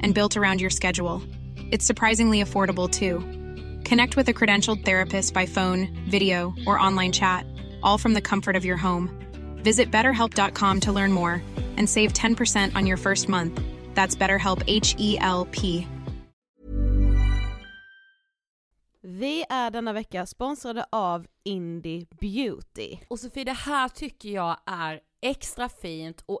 [0.00, 1.22] and built around your schedule.
[1.70, 3.20] It's surprisingly affordable too.
[3.88, 7.46] Connect with a credentialed therapist by phone, video, or online chat,
[7.82, 9.10] all from the comfort of your home.
[9.62, 11.42] Visit betterhelp.com to learn more
[11.76, 13.60] and save 10% on your first month.
[13.94, 15.86] That's BetterHelp H E L P.
[19.06, 22.98] Vi är denna vecka sponsrade av Indie Beauty.
[23.08, 26.40] Och Sofie, det här tycker jag är extra fint och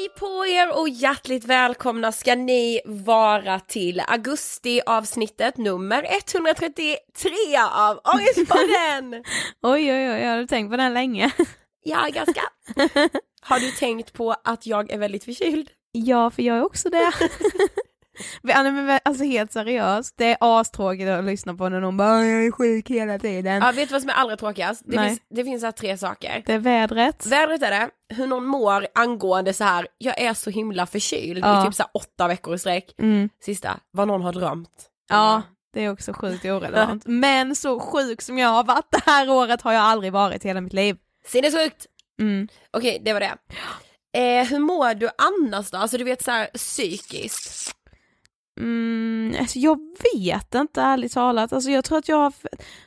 [0.00, 6.96] Hej på er och hjärtligt välkomna ska ni vara till augusti avsnittet nummer 133
[7.72, 9.24] av Ångestpodden!
[9.62, 11.30] Oj oj oj, jag har tänkt på den länge.
[11.84, 12.40] ja, ganska.
[13.42, 15.70] Har du tänkt på att jag är väldigt förkyld?
[15.92, 17.12] Ja, för jag är också det.
[18.42, 22.50] Men, alltså helt seriöst, det är astråkigt att lyssna på när någon bara jag är
[22.52, 23.62] sjuk hela tiden.
[23.62, 24.82] Ja, vet du vad som är allra tråkigast?
[24.84, 25.08] Det Nej.
[25.08, 26.42] finns, det finns här tre saker.
[26.46, 27.26] Det är vädret.
[27.26, 31.62] Vädret är det, hur någon mår angående så här, jag är så himla förkyld Ja.
[31.62, 32.94] i typ så här åtta veckor i sträck.
[32.98, 33.28] Mm.
[33.44, 34.86] Sista, vad någon har drömt.
[35.08, 35.42] Ja,
[35.74, 37.02] det är också sjukt orelevant.
[37.06, 40.48] Men så sjuk som jag har varit det här året har jag aldrig varit i
[40.48, 40.96] hela mitt liv.
[41.26, 41.86] Sinnessjukt!
[42.20, 42.48] Mm.
[42.70, 43.32] Okej, det var det.
[44.12, 45.78] Eh, hur mår du annars då?
[45.78, 47.72] Alltså du vet så här psykiskt.
[48.60, 49.78] Mm, alltså jag
[50.14, 52.32] vet inte ärligt talat, alltså jag tror att jag har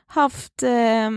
[0.05, 1.09] haft eh,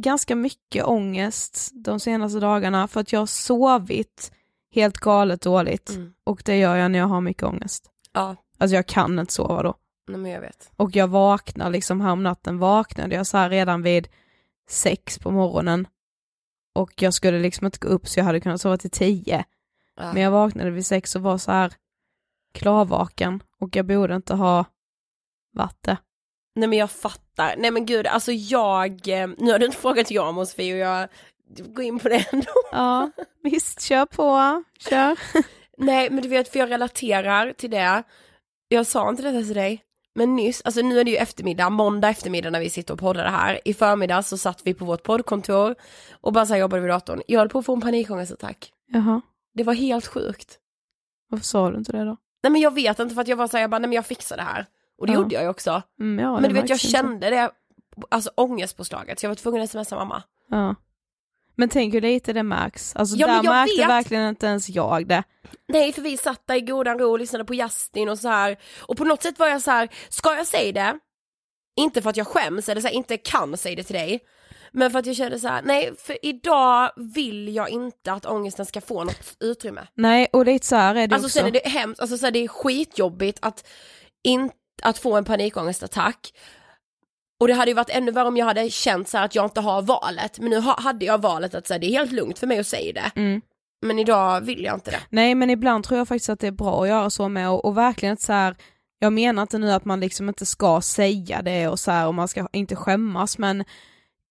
[0.00, 4.32] ganska mycket ångest de senaste dagarna för att jag har sovit
[4.74, 6.12] helt galet dåligt Mm.
[6.24, 7.90] och det gör jag när jag har mycket ångest.
[8.12, 9.74] Ja, Alltså jag kan inte sova då.
[10.08, 10.70] nej, men jag vet.
[10.76, 14.08] Och jag vaknar liksom här om natten vaknade jag så här redan vid
[14.68, 15.86] sex på morgonen
[16.74, 19.44] och jag skulle liksom inte gå upp så jag hade kunnat sova till tio.
[19.96, 20.12] Ja.
[20.12, 21.72] Men jag vaknade vid sex och var så här
[22.52, 24.64] klarvaken och jag borde inte ha
[25.52, 25.96] varit det.
[26.54, 30.10] Nej men jag fattar, nej men gud alltså jag, eh, nu har du inte frågat
[30.10, 31.08] jag om Sofie och jag
[31.74, 32.52] går in på det ändå.
[32.72, 33.10] Ja,
[33.42, 35.18] visst, kör på, kör.
[35.78, 38.02] Nej men du vet för jag relaterar till det,
[38.68, 42.08] jag sa inte detta till dig, men nyss, alltså nu är det ju eftermiddag, måndag
[42.08, 45.02] eftermiddag när vi sitter och poddar det här, i förmiddag så satt vi på vårt
[45.02, 45.74] poddkontor
[46.20, 48.72] och bara så här jobbade vid datorn, jag höll på att få en panikångestattack.
[48.86, 49.20] Jaha,
[49.54, 50.58] Det var helt sjukt.
[51.28, 52.16] varför sa du inte det då?
[52.42, 54.06] Nej men jag vet inte för att jag var såhär, jag bara nej men jag
[54.06, 54.66] fixar det här.
[54.98, 55.18] Och det Ja.
[55.18, 55.82] gjorde jag ju också.
[56.00, 56.86] Mm, ja, men du vet jag inte.
[56.86, 57.50] kände det,
[58.08, 60.22] alltså ångestpåslaget, så jag var tvungen att smsa mamma.
[60.50, 60.74] Ja.
[61.56, 62.96] Men tänk hur lite det märks.
[62.96, 63.88] Alltså Ja, där märkte vet.
[63.88, 65.22] verkligen inte ens jag det.
[65.68, 68.56] Nej för vi satt där i godan ro och lyssnade på Justin och så här.
[68.80, 70.98] och på något sätt var jag så här, ska jag säga det?
[71.76, 74.20] Inte för att jag skäms eller så här, inte kan säga det till dig.
[74.72, 78.66] Men för att jag kände så här, nej för idag vill jag inte att ångesten
[78.66, 79.86] ska få något utrymme.
[79.94, 81.38] Nej, och lite så här är det Alltså också.
[81.38, 83.66] sen är det hemskt, alltså så här, det är skitjobbigt att,
[84.24, 84.50] in,
[84.82, 86.32] att få en panikångestattack.
[87.40, 89.60] Och det hade ju varit ännu värre om jag hade känt så att jag inte
[89.60, 92.46] har valet, men nu ha, hade jag valet att säga det är helt lugnt för
[92.46, 93.20] mig att säga det.
[93.20, 93.40] Mm.
[93.86, 95.00] Men idag vill jag inte det.
[95.10, 97.64] Nej men ibland tror jag faktiskt att det är bra att göra så med och,
[97.64, 98.56] och verkligen så här.
[98.98, 102.14] jag menar inte nu att man liksom inte ska säga det och så här och
[102.14, 103.64] man ska inte skämmas men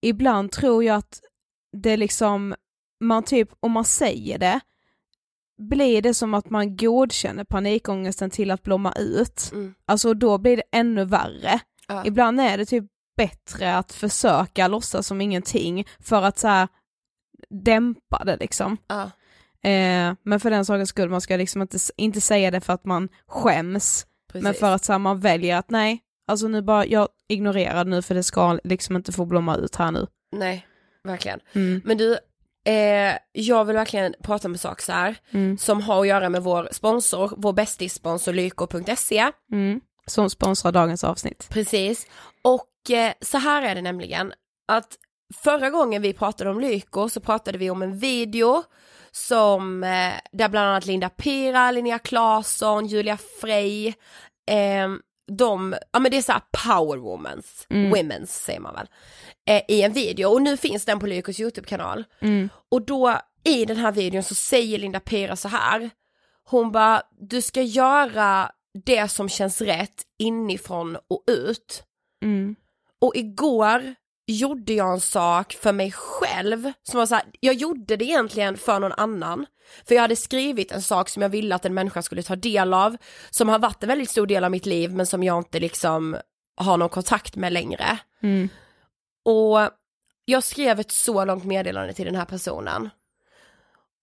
[0.02, 1.22] ibland tror jag att
[1.72, 2.56] det liksom,
[3.00, 4.60] man typ, om man säger det,
[5.58, 9.50] blir det som att man godkänner panikångesten till att blomma ut.
[9.54, 9.74] Mm.
[9.86, 11.60] Alltså då blir det ännu värre.
[11.88, 12.06] Ja.
[12.06, 12.86] Ibland är det typ
[13.18, 16.68] bättre att försöka låtsas som ingenting för att så här
[17.50, 18.78] dämpa det liksom.
[18.88, 19.04] Ja.
[19.70, 22.86] Eh, men för den sakens skull, man ska liksom inte, inte säga det för att
[22.86, 24.44] man skäms, Precis.
[24.44, 28.02] men för att så här, man väljer att nej, alltså nu bara, jag ignorerar nu
[28.02, 30.08] för det ska liksom inte få blomma ut här nu.
[30.32, 30.68] Nej,
[31.04, 31.40] verkligen.
[31.54, 31.82] Mm.
[31.86, 32.14] Men du,
[32.66, 35.58] eh, jag vill verkligen prata om en sak så här Mm.
[35.58, 39.32] som har att göra med vår sponsor, vår bästissponsor lyko.se.
[39.52, 39.82] Mm.
[40.06, 41.48] Som sponsrar dagens avsnitt.
[41.50, 42.08] Precis.
[42.42, 44.34] Och eh, så här är det nämligen
[44.68, 44.98] att
[45.44, 48.64] förra gången vi pratade om Lyko så pratade vi om en video
[49.12, 53.88] som, eh, där bland annat Linda Pira, Linnea Claesson, Julia Frey,
[54.52, 54.88] eh,
[55.30, 57.94] de, ja men det är så här power womans, Mm.
[57.94, 58.88] women's säger man väl,
[59.50, 62.04] eh, i en video och nu finns den på Lykos YouTube-kanal.
[62.22, 62.50] Mm.
[62.72, 65.90] Och då i den här videon så säger Linda Pira så här,
[66.44, 68.52] hon bara, du ska göra
[68.86, 71.84] det som känns rätt inifrån och ut.
[72.24, 72.56] Mm.
[73.02, 73.96] Och igår
[74.32, 78.58] gjorde jag en sak för mig själv som var så här, jag gjorde det egentligen
[78.58, 79.46] för någon annan.
[79.88, 82.74] För jag hade skrivit en sak som jag ville att en människa skulle ta del
[82.74, 82.98] av,
[83.30, 86.18] som har varit en väldigt stor del av mitt liv men som jag inte liksom
[86.58, 87.98] har någon kontakt med längre.
[88.22, 88.50] Mm.
[89.26, 89.70] Och
[90.26, 92.90] jag skrev ett så långt meddelande till den här personen.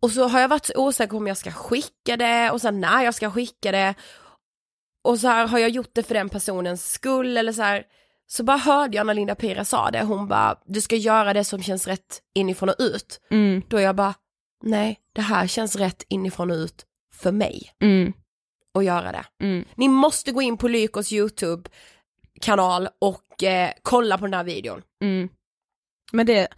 [0.02, 2.80] Och så har jag varit så osäker på om jag ska skicka det och sen
[2.80, 3.94] när jag ska skicka det.
[5.04, 7.84] Och så här har jag gjort det för den personens skull eller så här.
[8.26, 11.44] Så bara hörde jag när Linda Pira sa det, hon bara, du ska göra det
[11.44, 13.20] som känns rätt inifrån och ut.
[13.30, 13.62] Mm.
[13.68, 14.14] Då jag bara,
[14.62, 17.72] nej, det här känns rätt inifrån och ut för mig.
[17.82, 18.12] Mm.
[18.74, 19.44] att göra det.
[19.44, 19.64] Mm.
[19.74, 21.70] Ni måste gå in på Lykos YouTube
[22.40, 24.82] kanal och eh, kolla på den här videon.
[25.02, 25.28] Mm.
[26.12, 26.48] Men det,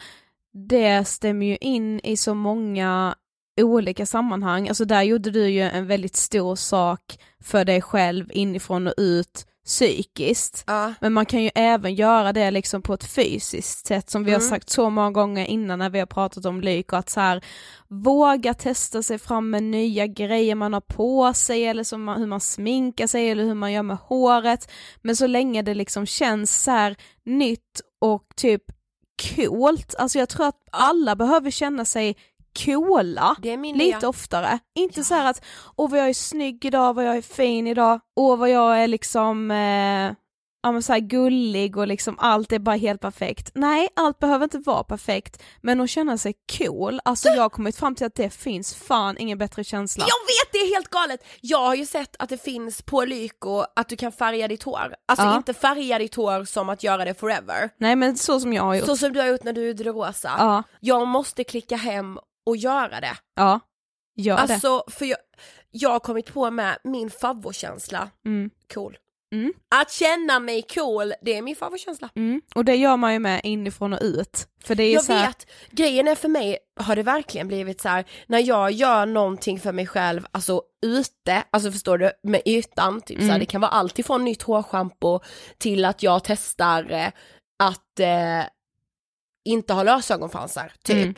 [0.52, 3.14] det stämmer ju in i så många
[3.60, 8.86] olika sammanhang, alltså där gjorde du ju en väldigt stor sak för dig själv inifrån
[8.86, 10.64] och ut psykiskt.
[10.66, 10.94] Ja.
[11.00, 14.38] Men man kan ju även göra det liksom på ett fysiskt sätt som vi har
[14.40, 14.50] Mm.
[14.50, 17.44] sagt så många gånger innan när vi har pratat om lyk och att så här
[17.88, 22.26] våga testa sig fram med nya grejer man har på sig eller som man, hur
[22.26, 24.70] man sminkar sig eller hur man gör med håret.
[25.02, 28.62] Men så länge det liksom känns så här nytt och typ
[29.36, 32.16] coolt, alltså jag tror att alla behöver känna sig
[32.64, 34.58] coola är lite oftare.
[34.78, 35.44] Inte så här att
[35.76, 38.88] åh vad jag är snygg idag, vad jag är fin idag, åh vad jag är
[38.88, 40.12] liksom eh,
[40.62, 43.50] ja men så här gullig och liksom allt är bara helt perfekt.
[43.54, 47.76] Nej, allt behöver inte vara perfekt, men att känna sig cool, alltså jag har kommit
[47.76, 50.04] fram till att det finns fan ingen bättre känsla.
[50.08, 51.24] Jag vet, det är helt galet!
[51.40, 54.94] Jag har ju sett att det finns på Lyko att du kan färga ditt hår.
[55.08, 55.36] Alltså Ja.
[55.36, 57.70] inte färga ditt hår som att göra det forever.
[57.78, 58.86] Nej men så som jag har gjort.
[58.86, 60.30] Så som du har gjort när du det rosa.
[60.38, 63.16] Ja, Jag måste klicka hem och göra det.
[63.34, 63.60] ja,
[64.16, 64.42] gör det.
[64.42, 65.18] Alltså, för jag,
[65.70, 68.50] jag har kommit på med min favoritkänsla, Mm.
[68.74, 68.96] cool.
[69.32, 69.52] Mm.
[69.74, 72.08] Att känna mig cool, det är min favoritkänsla.
[72.16, 72.42] Mm.
[72.54, 74.48] Och det gör man ju med inifrån och ut.
[74.64, 77.80] För det är Jag så här, vet, grejen är för mig har det verkligen blivit
[77.80, 82.42] så här när jag gör någonting för mig själv, alltså ute, alltså förstår du, med
[82.44, 83.40] ytan, typ så här, Mm.
[83.40, 85.20] det kan vara allt ifrån nytt hårschampo
[85.58, 87.08] till att jag testar eh,
[87.58, 88.44] att eh,
[89.44, 91.16] inte ha lösögonfransar, typ.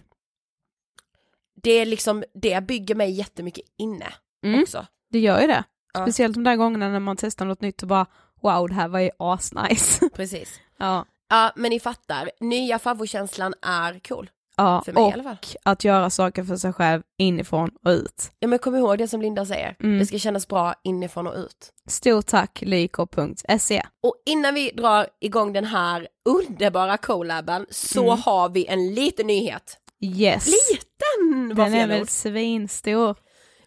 [1.63, 4.07] Det är liksom, det bygger mig jättemycket inne
[4.45, 4.63] Mm.
[4.63, 4.87] också.
[5.13, 5.65] det gör ju det.
[5.95, 6.03] Ja.
[6.05, 8.07] Speciellt de där gångerna när man testar något nytt och bara
[8.43, 10.09] wow det här var ju asnice.
[10.15, 10.61] Precis.
[10.79, 11.05] ja.
[11.29, 14.31] Ja men ni fattar, nya favoritkänslan är cool.
[14.57, 15.37] Ja, För mig i och alla fall.
[15.63, 18.31] att göra saker för sig själv inifrån och ut.
[18.39, 19.99] Ja men kom ihåg det som Linda säger, Mm.
[19.99, 21.73] det ska kännas bra inifrån och ut.
[21.89, 23.83] Stort tack lyko.se.
[24.03, 28.19] Och innan vi drar igång den här underbara collaben så Mm.
[28.25, 29.77] har vi en liten nyhet.
[30.03, 30.47] Yes.
[30.47, 32.09] Liten var Den är fel väl ord.
[32.09, 33.17] svinstor.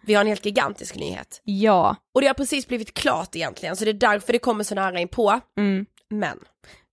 [0.06, 1.42] Vi har en helt gigantisk nyhet.
[1.44, 1.96] Ja.
[2.16, 5.00] Och det har precis blivit klart egentligen så det är därför det kommer så nära
[5.00, 5.40] in på.
[5.58, 5.86] Mm.
[6.10, 6.40] Men,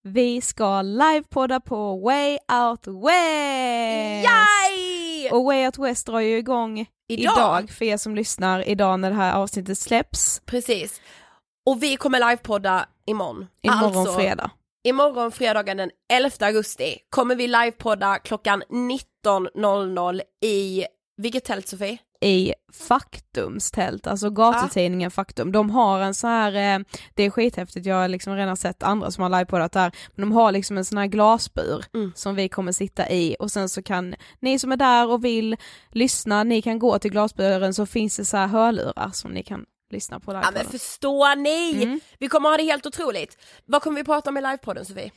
[0.02, 4.24] Vi ska livepodda på Way Out West!
[4.28, 5.30] Yay!
[5.30, 7.32] Och Way Out West drar ju igång Idag.
[7.36, 7.70] idag.
[7.70, 10.42] för er som lyssnar idag när det här avsnittet släpps.
[10.46, 11.00] Precis.
[11.66, 13.46] Och vi kommer livepodda imorgon.
[13.62, 14.50] Imorgon alltså, fredag.
[14.84, 20.84] Imorgon fredagen den 11 augusti kommer vi livepodda klockan 19.00 i,
[21.16, 21.98] vilket tält Sofie?
[22.22, 22.54] i
[22.88, 25.52] Faktums tält, alltså gatutidningen Faktum.
[25.52, 26.84] De har en så här, eh,
[27.14, 30.32] det är skithäftigt, jag har liksom redan sett andra som har livepoddat där, men de
[30.36, 32.12] har liksom en sån här glasbur Mm.
[32.14, 35.56] som vi kommer sitta i och sen så kan ni som är där och vill
[35.90, 39.64] lyssna, ni kan gå till glasburen så finns det så här hörlurar som ni kan
[39.92, 40.62] lyssna på Ja livepodden.
[40.64, 41.82] men förstår ni?
[41.82, 42.00] Mm.
[42.18, 43.38] Vi kommer ha det helt otroligt.
[43.66, 45.10] Vad kommer vi prata om i livepodden Sofie?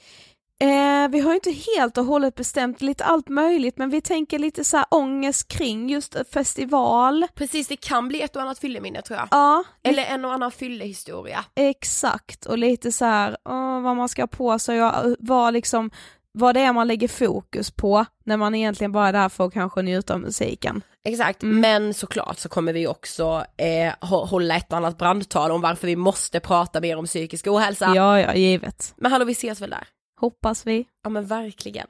[0.61, 4.39] Eh, vi har ju inte helt och hållet bestämt lite allt möjligt men vi tänker
[4.39, 7.27] lite så här ångest kring just festival.
[7.35, 9.27] Precis, det kan bli ett och annat fylleminne tror jag.
[9.31, 11.45] Ja, Eller en och annan fyllehistoria.
[11.55, 15.91] Exakt, och lite så här, åh, vad man ska ha på sig och vad liksom,
[16.33, 19.53] vad det är man lägger fokus på när man egentligen bara är där för att
[19.53, 20.81] kanske njuta av musiken.
[21.05, 21.59] Exakt, Mm.
[21.59, 25.95] men såklart så kommer vi också eh, hå- hålla ett annat brandtal om varför vi
[25.95, 27.93] måste prata mer om psykisk ohälsa.
[27.95, 28.93] Ja, ja, givet.
[28.97, 29.87] Men hallå vi ses väl där?
[30.19, 30.85] Hoppas vi.
[31.03, 31.87] Ja men verkligen.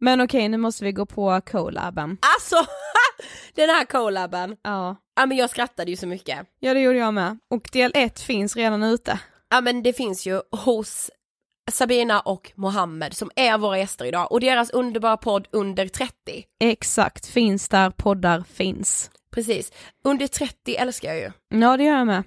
[0.00, 2.18] Men okej, nu måste vi gå på collaben.
[2.36, 2.56] Alltså,
[3.54, 4.56] den här collaben.
[4.62, 4.96] Ja.
[5.16, 6.38] Ja men jag skrattade ju så mycket.
[6.60, 7.38] ja, det gjorde jag med.
[7.50, 9.18] Och del ett finns redan ute.
[9.50, 11.10] Ja men det finns ju hos
[11.72, 16.12] Sabina och Mohammed som är våra gäster idag och deras underbara podd Under 30.
[16.60, 19.10] Exakt, finns där poddar finns.
[19.30, 19.72] Precis,
[20.04, 21.30] Under 30 älskar jag ju.
[21.48, 22.22] Ja, det gör jag med.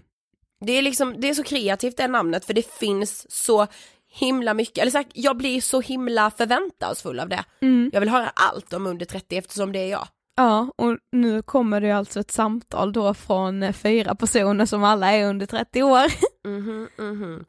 [0.65, 3.67] Det är liksom, det är så kreativt det namnet för det finns så
[4.11, 7.43] himla mycket, eller sagt, jag blir så himla förväntansfull av det.
[7.61, 7.89] Mm.
[7.93, 10.07] Jag vill höra allt om under 30 eftersom det är jag.
[10.35, 15.11] Ja, och nu kommer det alltså ett samtal då från eh, fyra personer som alla
[15.11, 16.05] är under 30 år.
[16.43, 17.45] Mhm, mhm.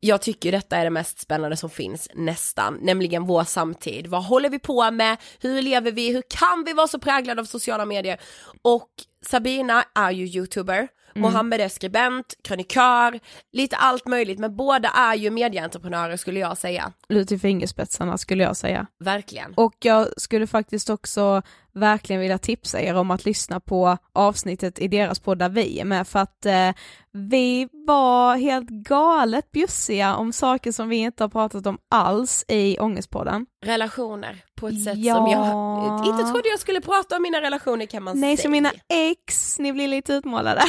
[0.00, 4.06] Jag tycker detta är det mest spännande som finns nästan, nämligen vår samtid.
[4.06, 5.16] Vad håller vi på med?
[5.40, 6.12] Hur lever vi?
[6.12, 8.20] Hur kan vi vara så präglade av sociala medier?
[8.62, 8.88] Och
[9.26, 13.20] Sabina är ju youtuber, Mohammed är skribent, krönikör,
[13.52, 16.92] lite allt möjligt, men båda är ju medieentreprenörer skulle jag säga.
[17.08, 18.86] Ut i fingerspetsarna skulle jag säga.
[18.98, 19.54] Verkligen.
[19.54, 21.42] Och jag skulle faktiskt också
[21.74, 25.84] verkligen vilja tipsa er om att lyssna på avsnittet i deras podd där vi är
[25.84, 26.70] med för att eh,
[27.12, 32.78] vi var helt galet bjussiga om saker som vi inte har pratat om alls i
[32.78, 33.46] Ångestpodden.
[33.64, 35.14] Relationer på ett sätt Ja.
[35.14, 38.42] som jag inte trodde jag skulle prata om mina relationer kan man Nej, säga.
[38.44, 40.62] så mina ex, ni blir lite utmålade.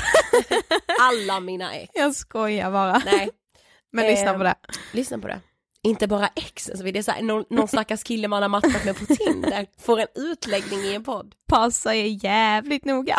[1.01, 1.91] Alla mina ex.
[1.95, 3.01] Jag skojar bara.
[3.05, 3.29] Nej,
[3.91, 4.55] Men lyssna Eh, på det.
[4.93, 5.39] lyssna på det.
[5.83, 8.85] Inte bara ex, alltså det är så här, någon, någon stackars kille man har matchat
[8.85, 11.35] med på Tinder får en utläggning i en podd.
[11.47, 13.17] Passa er jävligt noga.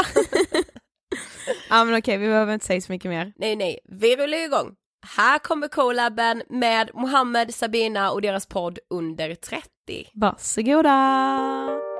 [1.69, 3.33] ja men okej, vi behöver inte säga så mycket mer.
[3.37, 4.75] Nej nej, vi rullar igång.
[5.17, 9.67] Här kommer collaben med Mohammed, Sabina och deras podd Under 30.
[10.15, 11.92] Varsågoda!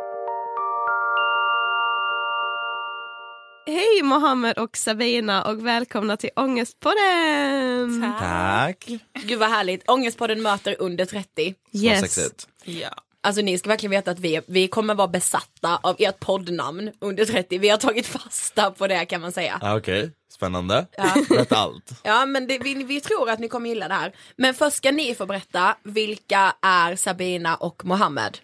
[3.67, 8.15] Hej Mohammed och Sabina och välkomna till Ångestpodden!
[8.19, 8.89] Tack.
[9.25, 11.55] Gud vad härligt, Ångestpodden möter Under 30.
[11.73, 12.19] Så Yes.
[12.65, 12.89] Ja.
[13.23, 17.25] Alltså ni ska verkligen veta att vi, vi kommer vara besatta av ert poddnamn Under
[17.25, 17.59] 30.
[17.59, 19.59] Vi har tagit fasta på det kan man säga.
[19.63, 20.87] Ah, Okej, spännande.
[20.97, 21.15] Ja.
[21.29, 21.91] Berätta allt.
[22.03, 24.13] Ja men det, vi, vi tror att ni kommer gilla det här.
[24.37, 28.39] Men först ska ni få berätta, vilka är Sabina och Mohammed?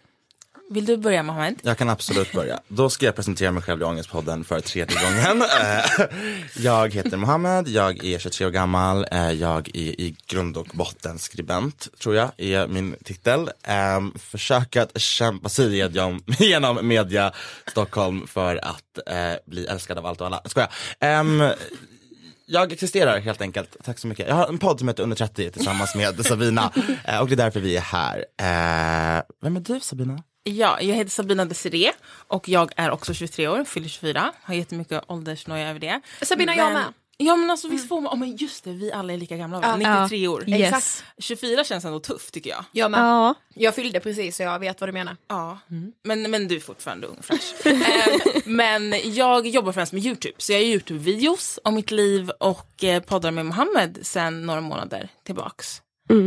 [0.70, 1.60] Vill du börja Mohammed?
[1.62, 2.60] Jag kan absolut börja.
[2.68, 5.44] Då ska jag presentera mig själv i Ångestpodden för tredje gången.
[5.58, 6.06] Eh,
[6.56, 11.18] jag heter Mohammed, jag är 23 år gammal, eh, jag är i grund och botten
[11.18, 13.50] skribent, tror jag är min titel.
[13.96, 15.78] Um, försöka att kämpa sig
[16.38, 17.32] genom media
[17.70, 20.40] Stockholm för att eh, bli älskad av allt och alla.
[20.44, 20.70] Skojar.
[21.20, 21.50] Um,
[22.46, 24.28] jag existerar helt enkelt, tack så mycket.
[24.28, 26.66] Jag har en podd som heter Under 30 tillsammans med Sabina
[27.20, 28.24] och det är därför vi är här.
[29.42, 30.22] Vem är du Sabina?
[30.42, 31.92] Ja, jag heter Sabina Desiree
[32.28, 34.32] och jag är också 23 år, fyller 24.
[34.42, 36.00] Har jättemycket åldersnoja över det.
[36.22, 36.92] Sabina, jag med.
[37.20, 39.60] Ja men alltså visst får man, oh, men just det, vi alla är lika gamla?
[39.62, 40.02] Ja.
[40.04, 40.50] 93 år.
[40.50, 40.60] Yes.
[40.60, 41.04] Exakt.
[41.18, 42.64] 24 känns ändå tufft tycker jag.
[42.72, 43.00] Jag med.
[43.00, 45.16] Ja, Jag fyllde precis så jag vet vad du menar.
[45.28, 45.58] Ja,
[46.02, 47.54] men, men du är fortfarande ung fräsch.
[47.66, 52.84] eh, men jag jobbar främst med YouTube, så jag gör YouTube-videos om mitt liv och
[52.84, 55.82] eh, poddar med Mohammed sen några månader tillbaks.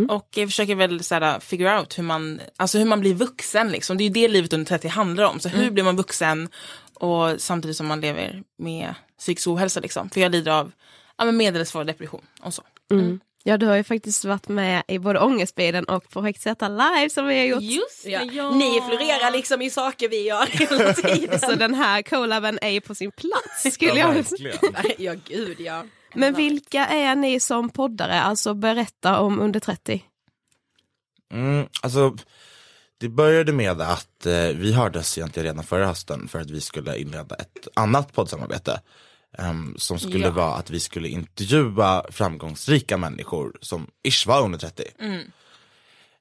[0.09, 3.97] Och jag försöker väl såhär, figure out hur man, alltså hur man blir vuxen liksom.
[3.97, 5.39] Det är ju det livet under 30 handlar om.
[5.39, 6.49] Så hur blir man vuxen
[6.93, 10.09] och samtidigt som man lever med psykisk ohälsa liksom.
[10.09, 10.71] För jag lider av
[11.17, 12.63] ja, medelsvår depression och så.
[13.43, 17.27] ja du har ju faktiskt varit med i både Ångestbilen och Projekt Z live som
[17.27, 17.61] vi har gjort.
[17.61, 18.51] Just Ja.
[18.51, 21.39] Ni florerar liksom i saker vi gör hela tiden.
[21.39, 24.15] Så den här collaben är ju på sin plats skulle Ja, jag
[24.97, 25.83] ja gud ja.
[26.15, 28.21] Men vilka är ni som poddare?
[28.21, 30.03] Alltså berätta om under 30.
[31.33, 32.15] Mm, alltså,
[32.99, 36.97] det började med att eh, vi hördes egentligen redan förra hösten för att vi skulle
[36.97, 38.81] inleda ett annat poddsamarbete.
[39.37, 40.31] ehm, som skulle Ja.
[40.31, 44.83] vara att vi skulle intervjua framgångsrika människor som ish var under 30.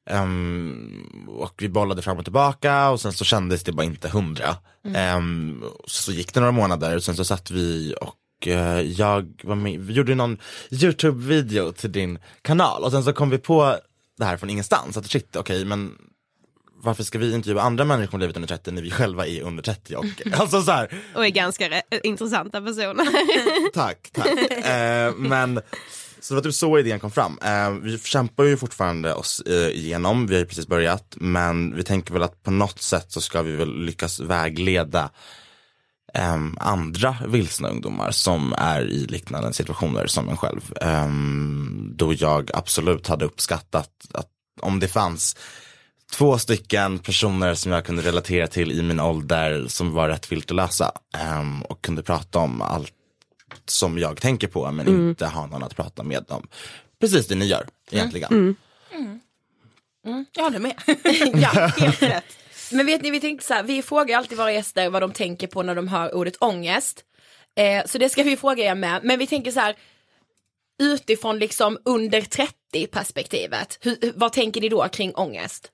[0.07, 4.57] Ehm, och vi bollade fram och tillbaka och sen så kändes det bara inte hundra.
[4.95, 8.20] Ehm, så gick det några månader och sen så satt vi och eh,
[8.97, 10.39] jag var med, vi gjorde någon
[10.71, 13.77] YouTube-video till din kanal och sen så kom vi på
[14.19, 15.99] det här från ingenstans att shit okej men
[16.83, 19.63] varför ska vi intervjua andra människor om livet under 30 när vi själva är under
[19.63, 23.07] 30 och alltså så här, Och är ganska re- intressanta personer.
[23.73, 24.27] Tack, tack.
[24.67, 25.61] Eh, men
[26.21, 27.39] så det var typ så idén kom fram.
[27.43, 31.17] Eh, vi kämpar ju fortfarande oss eh, igenom, vi har ju precis börjat.
[31.17, 35.11] Men vi tänker väl att på något sätt så ska vi väl lyckas vägleda
[36.15, 40.73] eh, andra vilsna ungdomar som är i liknande situationer som en själv.
[40.81, 41.09] Eh,
[41.95, 44.29] då jag absolut hade uppskattat att
[44.61, 45.37] om det fanns
[46.11, 50.93] två stycken personer som jag kunde relatera till i min ålder som var rätt viltelösa
[51.41, 52.93] um, och kunde prata om allt
[53.67, 56.47] som jag tänker på men inte ha någon att prata med om.
[57.01, 58.57] Precis det ni gör egentligen.
[60.33, 60.75] Jag håller med.
[61.35, 62.25] ja, helt rätt.
[62.71, 65.47] Men vet ni, vi tänkte så här, vi frågar alltid våra gäster vad de tänker
[65.47, 67.05] på när de hör ordet ångest.
[67.57, 69.77] Eh, så det ska vi fråga er med, men vi tänker så här,
[70.83, 75.71] utifrån liksom under 30 perspektivet, hur, vad tänker ni då kring ångest?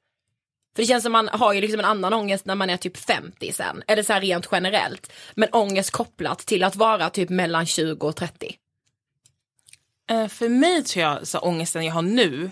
[0.76, 2.96] För det känns som man har ju liksom en annan ångest när man är typ
[2.96, 5.12] 50 sen, eller så här rent generellt.
[5.34, 8.56] Men ångest kopplat till att vara typ mellan 20 och 30.
[10.10, 12.50] Eh, för mig tror jag så ångesten jag har nu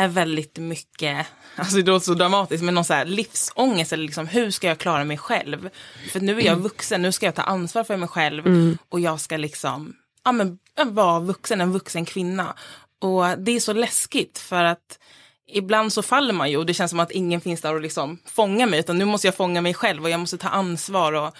[0.00, 4.26] är väldigt mycket, alltså det låter så dramatiskt, men någon så här livsångest eller liksom
[4.26, 5.68] hur ska jag klara mig själv?
[6.12, 9.20] För nu är jag vuxen, nu ska jag ta ansvar för mig själv och jag
[9.20, 12.54] ska liksom, ja men vara vuxen, en vuxen kvinna.
[13.00, 14.98] Och det är så läskigt för att
[15.52, 18.18] ibland så faller man ju och det känns som att ingen finns där och liksom
[18.26, 21.34] fångar mig utan nu måste jag fånga mig själv och jag måste ta ansvar och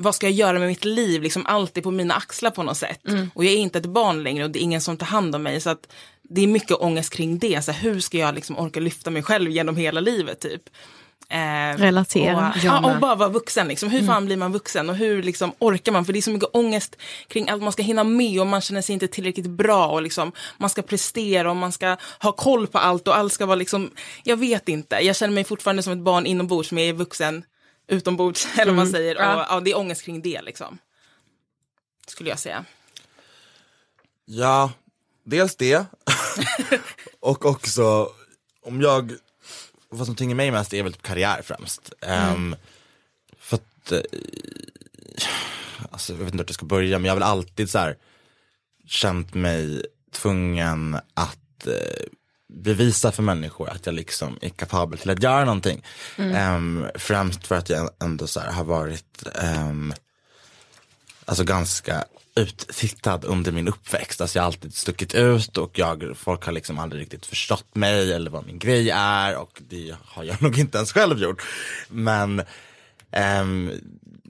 [0.00, 1.22] vad ska jag göra med mitt liv?
[1.22, 3.00] Liksom allt är på mina axlar på något sätt.
[3.34, 5.42] Och jag är inte ett barn längre och det är ingen som tar hand om
[5.42, 5.60] mig.
[5.60, 5.88] Så att
[6.30, 7.64] det är mycket ångest kring det.
[7.64, 10.62] Så här, hur ska jag liksom orka lyfta mig själv genom hela livet typ?
[11.30, 12.48] Eh, Relatera.
[12.56, 13.68] Och, ja, och bara vara vuxen.
[13.68, 13.90] Liksom.
[13.90, 16.04] Hur fan blir man vuxen och hur liksom, orkar man?
[16.04, 16.96] För det är så mycket ångest
[17.28, 20.32] kring att man ska hinna med och man känner sig inte tillräckligt bra och liksom,
[20.58, 23.90] man ska prestera och man ska ha koll på allt och allt ska vara liksom,
[24.24, 24.96] jag vet inte.
[24.96, 27.44] Jag känner mig fortfarande som ett barn inombords men jag är vuxen
[27.88, 29.16] utombords eller vad man säger.
[29.16, 29.46] Och, Ja.
[29.50, 30.78] ja, det är ångest kring det liksom.
[32.06, 32.64] Skulle jag säga.
[34.24, 34.70] Ja,
[35.24, 35.84] dels det.
[37.20, 38.12] och också,
[38.62, 39.12] om jag,
[39.88, 41.92] vad som tynger mig mest är väl typ karriär främst.
[42.00, 42.56] Ehm,
[43.38, 44.00] för att, eh,
[45.90, 47.96] alltså jag vet inte hur jag ska börja, men jag har väl alltid så här
[48.86, 52.06] känt mig tvungen att eh,
[52.48, 55.84] bevisa för människor att jag liksom är kapabel till att göra någonting.
[56.16, 59.94] Ehm, främst för att jag ändå så här har varit ehm,
[61.24, 62.04] alltså ganska
[62.38, 64.20] uttittad under min uppväxt.
[64.20, 68.12] Alltså jag har alltid stuckit ut och jag, folk har liksom aldrig riktigt förstått mig
[68.12, 71.42] eller vad min grej är och det har jag nog inte ens själv gjort.
[71.88, 72.42] Men
[73.40, 73.72] um,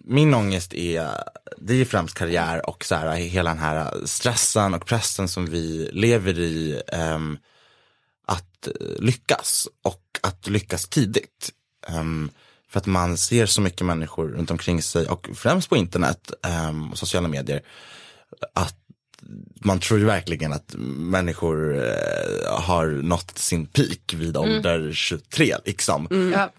[0.05, 1.11] min ångest är,
[1.59, 5.91] det är främst karriär och så här, hela den här stressen och pressen som vi
[5.93, 6.83] lever i.
[6.93, 7.39] Um,
[8.29, 8.69] att
[8.99, 11.51] lyckas och att lyckas tidigt.
[11.89, 12.31] Um,
[12.71, 16.91] för att man ser så mycket människor runt omkring sig och främst på internet ehm,
[16.91, 17.63] och sociala medier
[18.55, 18.75] att
[19.61, 26.31] man tror ju verkligen att människor eh, har nått sin peak vid ålder 23 liksom.
[26.35, 26.51] Ja.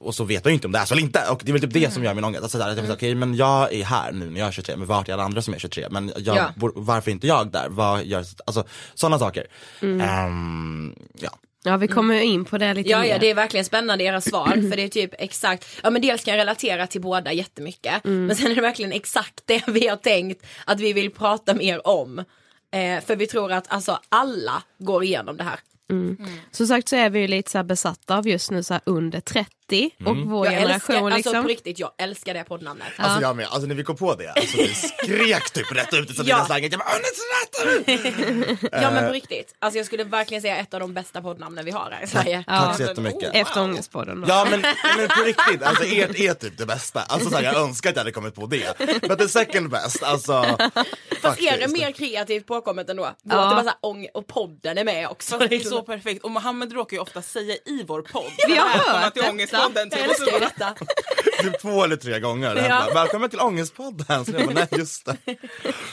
[0.00, 1.28] Och så vet jag ju inte om det är så eller inte.
[1.30, 2.42] Och det är väl typ det som gör min ångest.
[2.42, 2.96] Alltså, där, att jag, mm.
[2.96, 5.42] okej, men jag är här nu när jag är 23, men vart är alla andra
[5.42, 5.86] som är 23?
[5.90, 6.52] Men jag, Ja.
[6.74, 7.68] varför är inte jag där?
[7.68, 9.46] Vad gör, alltså sådana saker.
[9.82, 11.30] Ehm, ja.
[11.66, 13.06] Ja, vi kommer in på det lite Ja, mer.
[13.08, 14.46] ja, det är verkligen spännande era svar.
[14.70, 18.04] För det är typ exakt, ja men dels kan jag relatera till båda jättemycket.
[18.04, 21.86] Men sen är det verkligen exakt det vi har tänkt att vi vill prata mer
[21.86, 22.18] om.
[22.74, 25.58] Eh, för vi tror att alltså alla går igenom det här.
[26.50, 28.80] Som sagt så är vi ju lite så här besatta av just nu så här
[28.86, 29.50] under 30
[30.06, 31.42] och vår Jag generation älskar, alltså liksom.
[31.42, 32.86] på riktigt, jag älskar det poddnamnet.
[32.96, 36.10] Alltså jag med, alltså när vi kom på det, alltså vi skrek typ rätt ut
[36.10, 36.24] i Ja.
[36.26, 36.44] ja.
[36.46, 36.70] slangen.
[36.70, 40.42] Jag bara, "Åh, det är så rätt!" Ja men på riktigt, alltså jag skulle verkligen
[40.42, 42.44] säga ett av de bästa poddnamnen vi har här i Sverige.
[42.46, 43.30] Tack så jättemycket.
[43.34, 44.28] Efter Ångestpodden då.
[44.28, 44.60] Ja men,
[44.96, 47.00] men på riktigt, alltså ert är typ det bästa.
[47.02, 48.78] Alltså så här, jag önskar att jag hade kommit på det.
[49.08, 50.42] Men the second best, alltså.
[51.22, 51.76] Fast är det faktiskt.
[51.78, 53.02] mer kreativt påkommet ändå?
[53.02, 53.14] Ja.
[53.22, 53.48] Ja.
[53.48, 55.34] Det bara så här, ång- och podden är med också.
[55.40, 56.24] Är så perfekt.
[56.24, 58.32] Och Mohammed råkar ju ofta säga i vår podd.
[58.46, 59.32] Vi har hört till detta.
[59.32, 59.88] Ångestpodden.
[59.90, 60.74] Jag älskar detta.
[61.42, 62.56] Typ två eller tre gånger.
[62.56, 62.66] Ja.
[62.68, 62.94] Ja.
[62.94, 64.24] Välkommen till Ångestpodden.
[64.24, 65.16] Så jag bara, nej just det.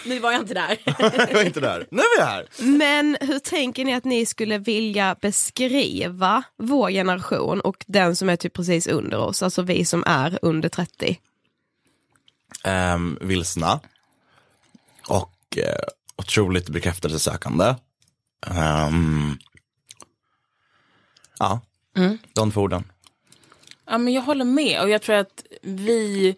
[0.06, 0.78] Nu var jag inte där.
[0.86, 1.88] Jag är inte där.
[1.92, 2.48] Nu är jag här.
[2.60, 8.36] Men hur tänker ni att ni skulle vilja beskriva vår generation och den som är
[8.36, 11.20] typ precis under oss, alltså vi som är under 30?
[12.66, 13.80] Um, vilsna.
[15.08, 15.64] Och uh,
[16.16, 17.76] otroligt bekräftelsesökande.
[18.88, 19.40] Um,
[21.40, 21.62] ja,
[22.34, 22.84] de två orden.
[23.86, 24.82] Ja, men jag håller med.
[24.82, 26.36] Och jag tror att vi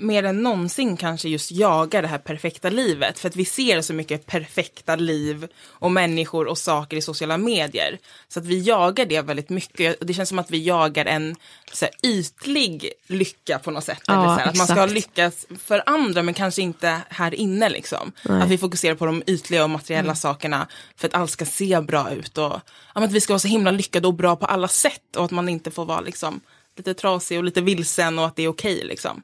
[0.00, 3.18] mer än någonsin kanske just jagar det här perfekta livet.
[3.18, 7.98] För att vi ser så mycket perfekta liv och människor och saker i sociala medier.
[8.28, 10.00] Så att vi jagar det väldigt mycket.
[10.00, 11.36] Och Det känns som att vi jagar en
[11.72, 14.02] så här, ytlig lycka på något sätt.
[14.06, 17.68] Ja, Eller så här, att man ska lyckas för andra men kanske inte här inne
[17.68, 18.12] liksom.
[18.28, 22.10] Att vi fokuserar på de ytliga och materiella sakerna för att allt ska se bra
[22.10, 22.38] ut.
[22.38, 22.60] Och
[22.94, 25.16] ja, att vi ska vara så himla lyckade och bra på alla sätt.
[25.16, 26.40] Och att man inte får vara liksom
[26.80, 29.22] lite trasig och lite vilsen och att det är okej liksom.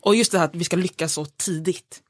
[0.00, 2.02] Och just det här att vi ska lyckas så tidigt.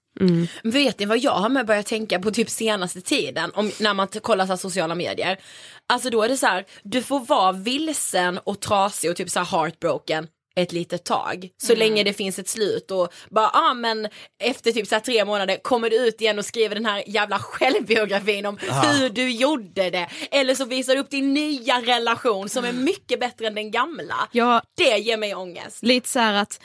[0.63, 4.09] Vet ni vad jag har med börjat tänka på typ senaste tiden om, när man
[4.09, 5.39] kollar så här sociala medier?
[5.87, 9.41] Alltså då är det så här, du får vara vilsen och trasig och typ så
[9.41, 11.49] här heartbroken ett litet tag.
[11.63, 14.09] Så länge det finns ett slut och bara, ja ah, men
[14.43, 18.47] efter typ så tre månader kommer du ut igen och skriver den här jävla självbiografin
[18.47, 20.09] om hur du gjorde det.
[20.31, 24.29] Eller så visar du upp din nya relation som är mycket bättre än den gamla.
[24.33, 25.83] Ja, Det ger mig ångest.
[25.83, 26.61] lite så här att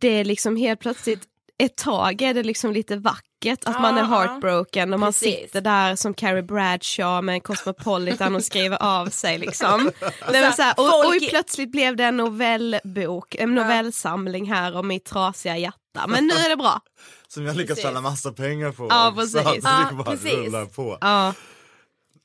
[0.00, 1.22] det är liksom helt plötsligt,
[1.62, 5.40] ett tag är det liksom lite vackert att man är Ja, heartbroken och man precis.
[5.40, 9.90] sitter där som Carrie Bradshaw med Cosmopolitan och skriver av sig liksom.
[10.30, 14.76] Nej, men så här, och, och folk- plötsligt blev det en novellbok, en novellsamling här
[14.76, 16.06] om mitt trasiga hjärta.
[16.08, 16.80] Men nu är det bra.
[17.28, 19.20] Som jag lyckas tjäna massa pengar på Ja, också.
[19.20, 19.62] precis.
[19.64, 20.32] Så Ja, det bara precis.
[20.32, 20.98] rullar på.
[21.00, 21.32] Ja,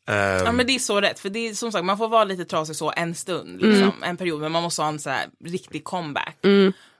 [0.08, 2.24] Ehm, Ja men det är så rätt, för det är som sagt man får vara
[2.24, 5.26] lite trasig så en stund, liksom, en period, men man måste ha en så här
[5.46, 6.38] riktig comeback.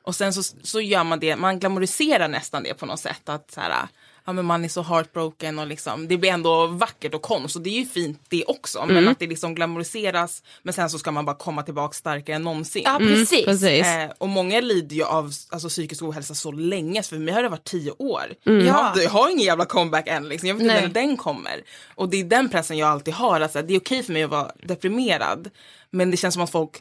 [0.04, 3.52] Och sen så, så gör man det, man glamoriserar nästan det på något sätt, att
[3.52, 3.88] så här,
[4.30, 7.62] ja men man är så heartbroken och liksom, det blir ändå vackert och konst och
[7.62, 11.12] det är ju fint det också, men att det liksom glamoriseras, men sen så ska
[11.12, 12.82] man bara komma tillbaka starkare än någonsin.
[12.86, 13.46] Ja precis.
[13.46, 13.86] precis.
[13.86, 17.44] Eh, och många lider ju av alltså, psykisk ohälsa så länge, så för mig har
[17.44, 18.24] det varit tio år.
[18.44, 20.48] Jag, har, jag har ingen jävla comeback än, liksom.
[20.48, 20.88] jag vet inte Nej.
[20.88, 21.62] när den kommer.
[21.96, 24.14] Och det är den pressen jag alltid har, att så här, det är okej för
[24.14, 25.50] mig att vara deprimerad,
[25.92, 26.72] men det känns som att folk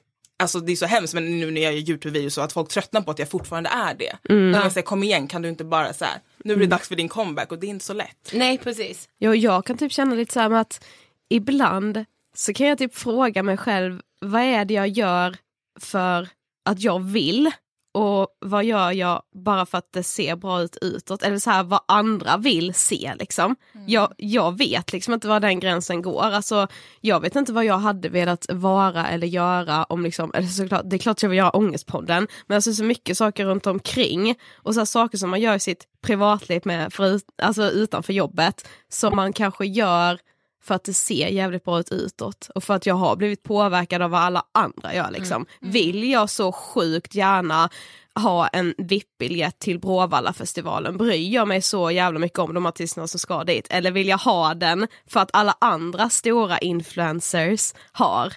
[0.42, 3.00] Alltså det är så hemskt men nu när jag gör Youtube-videos så att folk tröttnar
[3.00, 4.32] på att jag fortfarande är det.
[4.32, 4.50] Mm.
[4.50, 6.70] Jag säger kom igen kan du inte bara så här, nu är det mm.
[6.70, 8.30] dags för din comeback och det är inte så lätt.
[8.32, 9.08] Nej precis.
[9.18, 10.84] Ja, jag kan typ känna lite så här med att
[11.28, 15.36] ibland så kan jag typ fråga mig själv vad är det jag gör
[15.80, 16.28] för
[16.64, 17.50] att jag vill
[17.98, 21.22] och vad gör jag bara för att det ser bra ut utåt?
[21.22, 23.56] Eller så här vad andra vill se liksom.
[23.74, 23.88] Mm.
[23.88, 26.22] Jag, jag vet liksom inte var den gränsen går.
[26.22, 26.68] Alltså,
[27.00, 30.96] jag vet inte vad jag hade velat vara eller göra om liksom, eller såklart, det
[30.96, 34.86] är klart jag vill göra Ångestpodden, men alltså så mycket saker runt omkring och så
[34.86, 39.66] saker som man gör i sitt privatliv med, förut, alltså utanför jobbet, som man kanske
[39.66, 40.18] gör
[40.62, 44.02] för att det ser jävligt bra ut utåt och för att jag har blivit påverkad
[44.02, 45.36] av vad alla andra gör liksom.
[45.36, 45.46] Mm.
[45.62, 45.72] Mm.
[45.72, 47.70] Vill jag så sjukt gärna
[48.14, 50.96] ha en VIP-biljett till Bråvalla-festivalen?
[50.96, 53.66] Bryr jag mig så jävla mycket om de artisterna som ska dit?
[53.70, 58.32] Eller vill jag ha den för att alla andra stora influencers har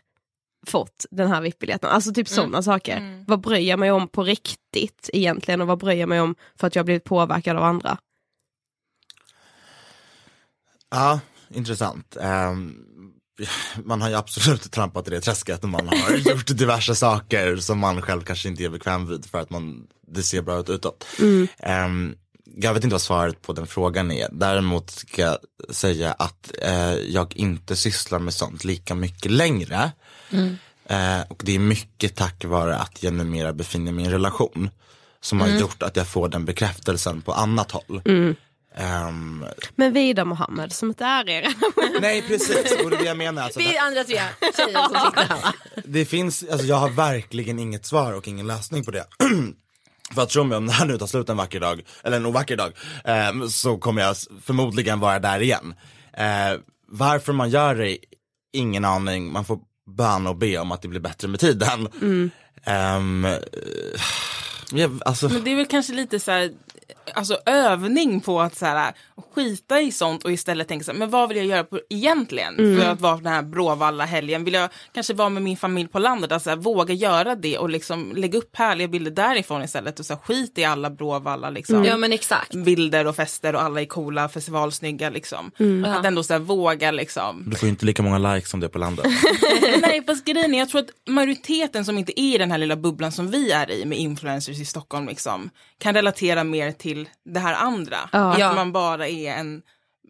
[0.67, 1.89] fått den här VIP-biljetten?
[1.89, 2.63] Alltså typ sådana mm.
[2.63, 2.97] saker.
[2.97, 3.25] Mm.
[3.27, 6.67] Vad bryr jag mig om på riktigt egentligen och vad bryr jag mig om för
[6.67, 7.97] att jag blivit påverkad av andra?
[10.89, 11.19] Ja,
[11.54, 12.18] intressant.
[12.20, 12.76] Um,
[13.84, 17.80] man har ju absolut trampat i det träsket och man har gjort diverse saker som
[17.80, 21.06] man själv kanske inte är bekväm vid för att man, det ser bra ut utåt.
[21.20, 21.48] Mm.
[21.86, 22.16] Um,
[22.56, 24.28] jag vet inte vad svaret på den frågan är.
[24.32, 25.38] Däremot ska jag
[25.70, 29.92] säga att eh, jag inte sysslar med sånt lika mycket längre.
[30.30, 30.58] Mm.
[30.86, 34.70] Eh, och det är mycket tack vare att jag numera befinner mig i en relation.
[35.22, 35.54] Som mm.
[35.54, 38.02] har gjort att jag får den bekräftelsen på annat håll.
[38.06, 38.36] Mm.
[38.77, 41.53] Um, men Vida Mohammed som inte är er.
[42.01, 43.43] Nej precis, och det är det jag menar.
[43.43, 44.21] Alltså, Vi andra tre
[44.57, 45.55] tjejer som sitter här
[45.86, 49.05] Det finns, alltså jag har verkligen inget svar och ingen lösning på det.
[50.15, 52.25] För att tro mig, om det här nu tar slut en vacker dag, eller en
[52.25, 52.73] ovacker dag,
[53.05, 55.73] eh, så kommer jag förmodligen vara där igen.
[56.13, 57.97] Eh, varför man gör det,
[58.53, 61.88] ingen aning, man får böna och be om att det blir bättre med tiden.
[62.01, 62.31] Mm.
[62.65, 63.25] Um,
[64.71, 65.29] ja, alltså...
[65.29, 66.51] Men det är väl kanske lite så här,
[67.13, 68.93] alltså, övning på att så här,
[69.36, 72.60] skita i sånt och istället tänka så här, men vad vill jag göra på, egentligen
[72.60, 72.80] mm.
[72.80, 74.43] för att vara den här Bråvalla-helgen?
[74.43, 76.32] Vill jag kanske vara med min familj på landet?
[76.32, 80.21] Alltså, våga göra det och liksom lägga upp härliga bilder därifrån istället och så här,
[80.21, 81.75] skit i alla Bråvalla liksom.
[81.75, 81.88] Mm.
[81.88, 82.56] Ja, men exakt.
[82.56, 85.51] bilder och fester och alla är coola, festivalsnygga liksom.
[85.60, 85.91] Mm.
[85.91, 87.43] Att ändå så här, våga liksom.
[87.47, 89.06] Du får inte lika många likes som det på landet.
[89.82, 92.75] Nej, fast grejen är, jag tror att majoriteten som inte är i den här lilla
[92.75, 97.39] bubblan som vi är i med influencers i Stockholm liksom, kan relatera mer till det
[97.39, 97.98] här andra.
[98.12, 98.50] Ja.
[98.50, 99.62] Att man bara är en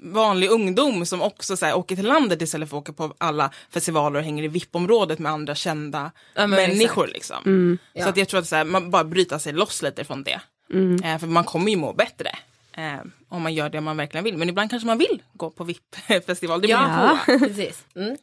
[0.02, 3.52] vanlig ungdom som också så här, åker till landet istället för att åka på alla
[3.70, 7.08] festivaler och hänger i VIP-området med andra kända ja, människor.
[7.08, 7.38] Liksom.
[7.46, 7.78] Mm.
[7.96, 10.42] Så att jag tror att så här, man bara bryter sig loss lite från det.
[10.74, 11.04] Mm.
[11.04, 12.30] Eh, för man kommer ju må bättre.
[12.78, 14.38] Eh, om man gör det man verkligen vill.
[14.38, 16.62] Men ibland kanske man vill gå på VIP-festival.
[16.62, 17.46] Det beror på.
[17.46, 17.86] precis.
[17.96, 18.18] Mm.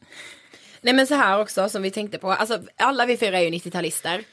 [0.81, 2.31] Nej men så här också som vi tänkte på.
[2.31, 4.23] Alltså, alla vi fyra är ju 90-talister.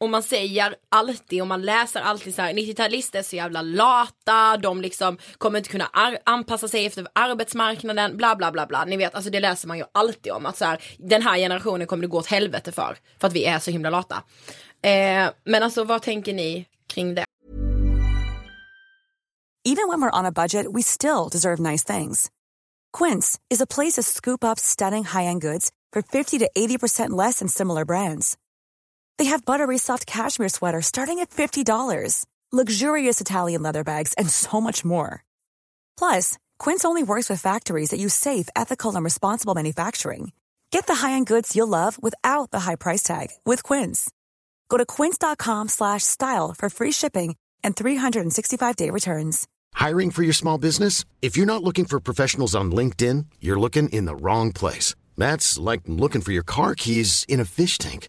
[0.00, 4.56] Och man säger alltid och man läser alltid så här 90-talister är så jävla lata,
[4.56, 5.90] de liksom kommer inte kunna
[6.24, 8.84] anpassa sig efter arbetsmarknaden, bla bla bla bla.
[8.84, 11.86] Ni vet, alltså det läser man ju alltid om att så här, den här generationen
[11.86, 14.22] kommer det gå åt helvete för, för att vi är så himla lata.
[14.82, 17.24] Eh, men alltså vad tänker ni kring det?
[19.64, 22.30] Even when we're on a budget we still deserve nice things.
[22.98, 27.38] Quince is a place to scoop up stunning high-end goods for 50 to 80% less
[27.38, 28.36] than similar brands.
[29.18, 34.60] They have buttery soft cashmere sweaters starting at $50, luxurious Italian leather bags, and so
[34.60, 35.22] much more.
[35.98, 40.32] Plus, Quince only works with factories that use safe, ethical, and responsible manufacturing.
[40.70, 44.10] Get the high-end goods you'll love without the high price tag with Quince.
[44.70, 49.46] Go to quince.com/style for free shipping and 365-day returns.
[49.74, 51.04] Hiring for your small business?
[51.20, 54.94] If you're not looking for professionals on LinkedIn, you're looking in the wrong place.
[55.16, 58.08] That's like looking for your car keys in a fish tank.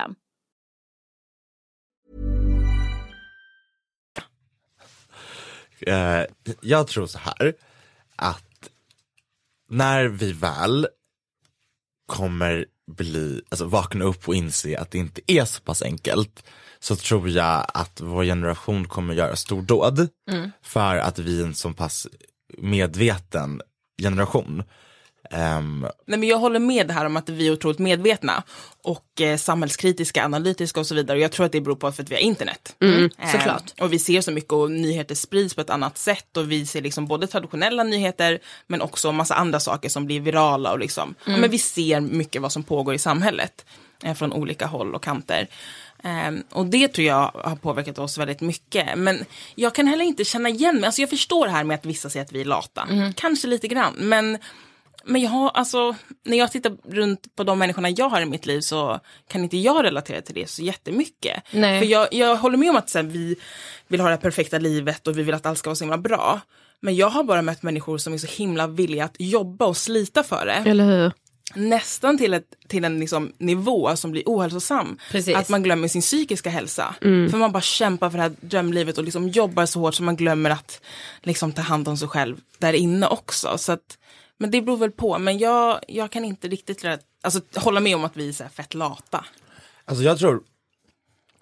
[5.81, 6.25] Eh,
[6.61, 7.53] jag tror så här
[8.15, 8.69] att
[9.69, 10.87] när vi väl
[12.07, 16.43] kommer bli, alltså vakna upp och inse att det inte är så pass enkelt
[16.79, 20.51] så tror jag att vår generation kommer göra stordåd Mm.
[20.61, 22.07] för att vi är en så pass
[22.57, 23.61] medveten
[24.01, 24.63] generation.
[25.29, 28.43] Ehm, Nej, men jag håller med det här om att vi är otroligt medvetna
[28.83, 31.17] och eh, samhällskritiska, analytiska och så vidare.
[31.17, 32.75] Och jag tror att det beror på för att vi har internet.
[32.81, 33.73] Mm, Eh, såklart.
[33.81, 36.81] och vi ser så mycket och nyheter sprids på ett annat sätt och vi ser
[36.81, 41.29] liksom både traditionella nyheter men också massa andra saker som blir virala och liksom, ja,
[41.29, 41.41] Mm.
[41.41, 43.65] men vi ser mycket vad som pågår i samhället
[44.03, 45.47] eh, från olika håll och kanter.
[46.03, 48.97] Ehm, och det tror jag har påverkat oss väldigt mycket.
[48.97, 50.85] Men jag kan heller inte känna igen mig.
[50.85, 52.87] Alltså jag förstår det här med att vissa säger att vi är lata.
[52.91, 53.13] Mm.
[53.13, 53.93] Kanske lite grann.
[53.97, 54.37] Men,
[55.05, 58.45] men jag har, alltså, när jag tittar runt på de människorna jag har i mitt
[58.45, 61.43] liv så kan inte jag relatera till det så jättemycket.
[61.51, 61.79] Nej.
[61.79, 63.35] För jag, jag håller med om att så här, vi
[63.87, 66.41] vill ha det perfekta livet och vi vill att allt ska vara så himla bra.
[66.79, 70.23] Men jag har bara mött människor som är så himla villiga att jobba och slita
[70.23, 71.11] för det Eller hur?
[71.55, 74.97] nästan till, ett, till en liksom nivå som blir ohälsosam.
[75.11, 75.35] Precis.
[75.35, 76.95] Att man glömmer sin psykiska hälsa.
[77.01, 77.29] Mm.
[77.29, 80.15] För man bara kämpar för det här drömlivet och liksom jobbar så hårt så man
[80.15, 80.81] glömmer att
[81.23, 83.57] liksom ta hand om sig själv där inne också.
[83.57, 83.97] Så att,
[84.41, 85.19] men det beror väl på.
[85.19, 86.85] Men jag, jag kan inte riktigt
[87.21, 89.25] alltså, hålla med om att vi är så här fett lata.
[89.85, 90.43] Alltså jag tror,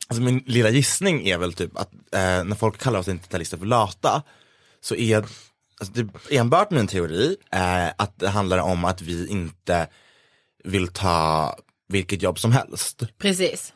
[0.08, 3.66] alltså min lilla gissning är väl typ att eh, när folk kallar oss 90-talister för
[3.66, 4.24] lata
[4.82, 9.28] så är alltså det är enbart min teori eh, att det handlar om att vi
[9.28, 9.88] inte
[10.64, 11.56] vill ta
[11.88, 13.04] vilket jobb som helst.
[13.18, 13.74] Precis.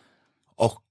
[0.55, 0.83] Och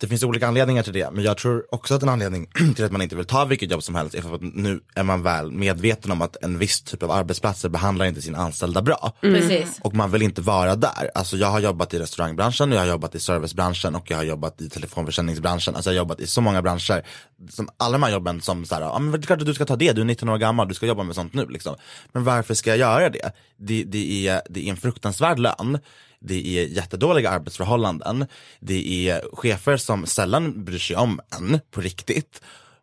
[0.00, 2.92] det finns olika anledningar till det, men jag tror också att en anledning till att
[2.92, 5.52] man inte vill ta vilket jobb som helst är för att nu är man väl
[5.52, 9.12] medveten om att en viss typ av arbetsplatser behandlar inte sina anställda bra.
[9.20, 9.78] Precis.
[9.82, 11.10] Och man vill inte vara där.
[11.14, 14.60] Alltså jag har jobbat i restaurangbranschen, jag har jobbat i servicebranschen och jag har jobbat
[14.60, 15.74] i telefonförsäljningsbranschen.
[15.74, 17.06] Alltså jag har jobbat i så många branscher.
[17.50, 19.54] Som alla de här jobben som så här, ja men det är klart att du
[19.54, 21.76] ska ta det, du är 19 år gammal, du ska jobba med sånt nu liksom.
[22.12, 23.32] Men varför ska jag göra det?
[23.56, 25.78] Det, det, är, det är en fruktansvärd lön.
[26.20, 28.26] Det är jättedåliga arbetsförhållanden.
[28.60, 32.42] Det är chefer som sällan bryr sig om en på riktigt.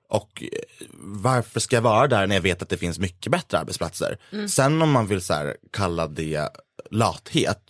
[0.09, 3.59] Och eh, varför ska jag vara där när jag vet att det finns mycket bättre
[3.59, 4.17] arbetsplatser?
[4.31, 4.49] Mm.
[4.49, 6.49] Sen om man vill så kalla det
[6.91, 7.61] lathet,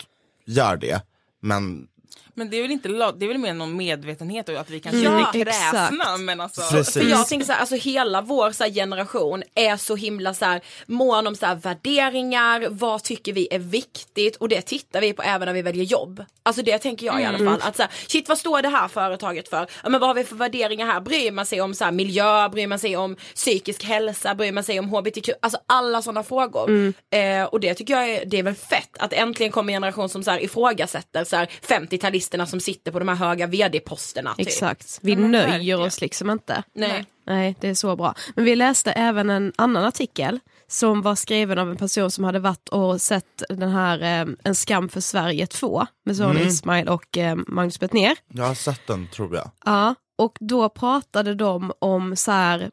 [0.45, 1.01] gör det.
[1.39, 1.88] Men
[2.37, 5.07] men det är väl, inte, det är väl mer någon medvetenhet och att vi kanske
[5.07, 5.19] mm.
[5.19, 6.17] ja, inte är kräsna.
[6.17, 6.61] Men alltså...
[6.83, 10.45] För jag tänker så här, alltså hela vår så här, generation är så himla så
[10.45, 15.13] här, mån om så här, värderingar, vad tycker vi är viktigt och det tittar vi
[15.13, 16.25] på även när vi väljer jobb.
[16.43, 17.51] Alltså det tänker jag i alla mm.
[17.51, 17.69] fall.
[17.69, 19.67] Att, så här, shit vad står det här företaget för?
[19.83, 21.01] Ja, men vad har vi för värderingar här?
[21.01, 22.49] Bryr man sig om så här, miljö?
[22.49, 24.35] Bryr man sig om psykisk hälsa?
[24.35, 25.29] Bryr man sig om hbtq?
[25.41, 26.69] Alltså alla sådana frågor.
[26.69, 26.93] Mm.
[27.11, 30.09] Eh, och det tycker jag är, det är väl fett att äntligen kommer en generation
[30.09, 31.23] som så här, ifrågasätter
[31.67, 34.35] 50-talister journalisterna som sitter på de här höga vd-posterna.
[34.35, 34.47] Typ.
[34.47, 36.63] Exakt, vi mm, nöjer oss liksom inte.
[36.73, 37.05] Nej.
[37.27, 38.13] Nej, det är så bra.
[38.35, 42.39] Men vi läste även en annan artikel som var skriven av en person som hade
[42.39, 46.47] varit och sett den här eh, En skam för Sverige 2 med Soran mm.
[46.47, 48.17] Ismail och eh, Magnus Bettner.
[48.27, 49.51] Jag har sett den tror jag.
[49.65, 52.71] Ja, och då pratade de om så här,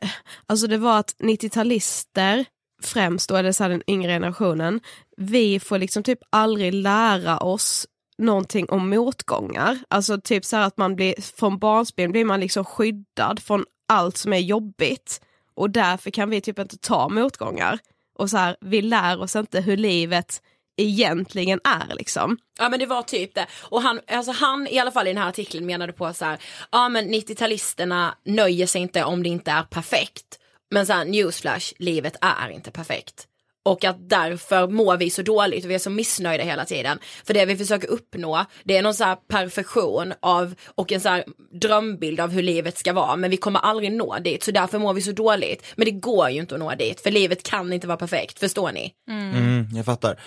[0.00, 0.10] eh,
[0.46, 2.44] alltså det var att 90-talister
[2.82, 4.80] främst då, eller så här den yngre generationen,
[5.16, 7.86] vi får liksom typ aldrig lära oss
[8.18, 9.78] någonting om motgångar.
[9.88, 14.16] Alltså typ så här att man blir, från barnsben blir man liksom skyddad från allt
[14.16, 15.20] som är jobbigt
[15.54, 17.78] och därför kan vi typ inte ta motgångar.
[18.18, 20.42] Och så här, vi lär oss inte hur livet
[20.76, 22.38] egentligen är liksom.
[22.58, 23.46] Ja men det var typ det.
[23.62, 26.38] Och han, alltså han i alla fall i den här artikeln menade på så här,
[26.72, 30.38] ja men 90-talisterna nöjer sig inte om det inte är perfekt.
[30.70, 33.27] Men så här, newsflash, livet är inte perfekt.
[33.68, 36.98] Och att därför mår vi så dåligt och vi är så missnöjda hela tiden.
[37.24, 41.08] För det vi försöker uppnå, det är någon så här perfektion av och en så
[41.08, 43.16] här drömbild av hur livet ska vara.
[43.16, 45.64] Men vi kommer aldrig nå dit, så därför mår vi så dåligt.
[45.76, 48.72] Men det går ju inte att nå dit, för livet kan inte vara perfekt, förstår
[48.72, 48.92] ni?
[49.08, 50.18] Mm, jag fattar.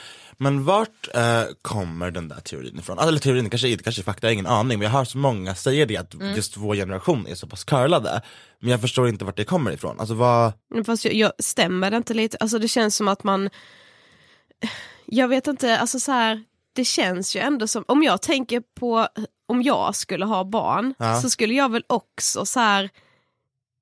[0.43, 2.97] Men vart eh, kommer den där teorin ifrån?
[2.99, 4.79] Alltså, Eller teorin kanske inte, kanske är fakta, jag har ingen aning.
[4.79, 6.35] Men jag hör så många säga det att Mm.
[6.35, 8.21] just vår generation är så pass curlade.
[8.59, 9.99] Men jag förstår inte vart det kommer ifrån.
[9.99, 10.53] Alltså vad,
[10.85, 12.37] Fast jag, jag, stämmer det inte lite?
[12.37, 13.49] Alltså det känns som att man,
[15.05, 19.07] jag vet inte, alltså så här, det känns ju ändå som, om jag tänker på
[19.47, 21.21] om jag skulle ha barn Ja.
[21.21, 22.89] så skulle jag väl också så här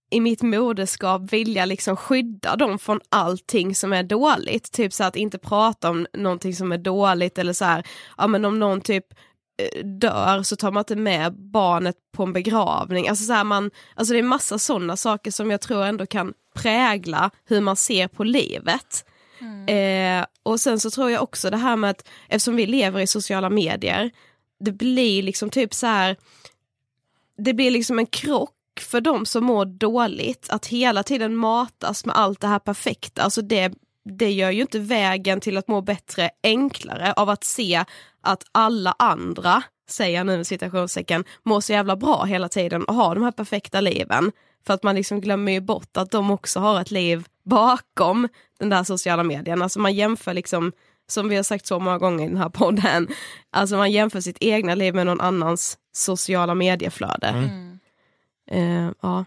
[0.09, 4.71] i mitt moderskap vilja liksom skydda dem från allting som är dåligt.
[4.71, 7.87] Typ så att inte prata om någonting som är dåligt eller så här,
[8.17, 9.05] ja men om någon typ
[9.57, 13.07] eh, dör så tar man inte med barnet på en begravning.
[13.07, 16.33] Alltså, så här man, alltså det är massa sådana saker som jag tror ändå kan
[16.55, 19.05] prägla hur man ser på livet.
[19.67, 23.07] Eh, och sen så tror jag också det här med att eftersom vi lever i
[23.07, 24.11] sociala medier,
[24.59, 26.17] det blir liksom typ så här,
[27.37, 32.17] det blir liksom en krock för de som mår dåligt, att hela tiden matas med
[32.17, 33.21] allt det här perfekta.
[33.21, 33.73] Alltså det,
[34.05, 37.85] det gör ju inte vägen till att må bättre enklare av att se
[38.21, 42.95] att alla andra, säger jag nu med citationstecken, mår så jävla bra hela tiden och
[42.95, 44.31] har de här perfekta liven.
[44.67, 48.27] För att man liksom glömmer ju bort att de också har ett liv bakom
[48.59, 49.61] den där sociala medien.
[49.61, 50.71] Alltså man jämför liksom,
[51.07, 53.07] som vi har sagt så många gånger i den här podden,
[53.51, 57.33] alltså man jämför sitt egna liv med någon annans sociala medieflöde.
[58.51, 59.25] Eh, ja.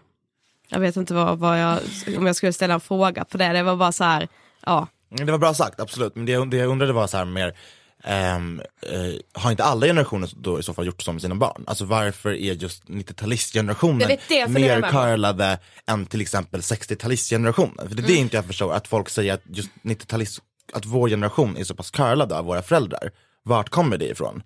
[0.69, 1.79] Jag vet inte vad, vad jag,
[2.17, 4.27] om jag skulle ställa en fråga på det, det var bara så här,
[4.65, 4.87] ja.
[5.09, 6.15] Det var bra sagt, absolut.
[6.15, 7.57] Men det, det jag undrade var så här mer,
[8.03, 11.63] ehm, eh, har inte alla generationer då i så fall gjort så med sina barn?
[11.67, 16.61] Alltså varför är just 90-talistgenerationen Jag vet det, jag funderar mer curlade än till exempel
[16.61, 17.87] 60-talistgenerationen?
[17.87, 20.41] För det är det inte jag förstår, att folk säger att just 90-talist,
[20.73, 23.11] att vår generation är så pass curlade av våra föräldrar.
[23.43, 24.43] Vart kommer det ifrån?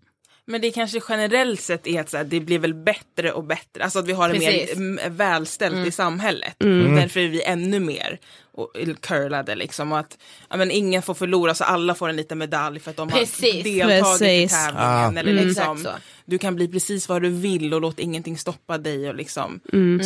[0.49, 3.83] Men det kanske generellt sett är att så här, det blir väl bättre och bättre,
[3.83, 4.75] alltså att vi har det mer Precis.
[4.77, 6.63] mm, välställt i samhället.
[6.63, 6.95] Mm.
[6.95, 8.19] Därför är vi ännu mer
[8.53, 8.71] och,
[9.01, 9.91] curlade liksom.
[9.91, 10.17] Och att
[10.49, 13.55] ja, men ingen får förlora så alla får en liten medalj för att de Precis.
[13.55, 14.51] har deltagit Precis.
[14.51, 15.15] i tävlingen.
[15.15, 15.19] Ah.
[15.19, 15.47] Eller Mm.
[15.47, 15.87] liksom,
[16.25, 19.59] du kan bli precis vad du vill och låt ingenting stoppa dig och liksom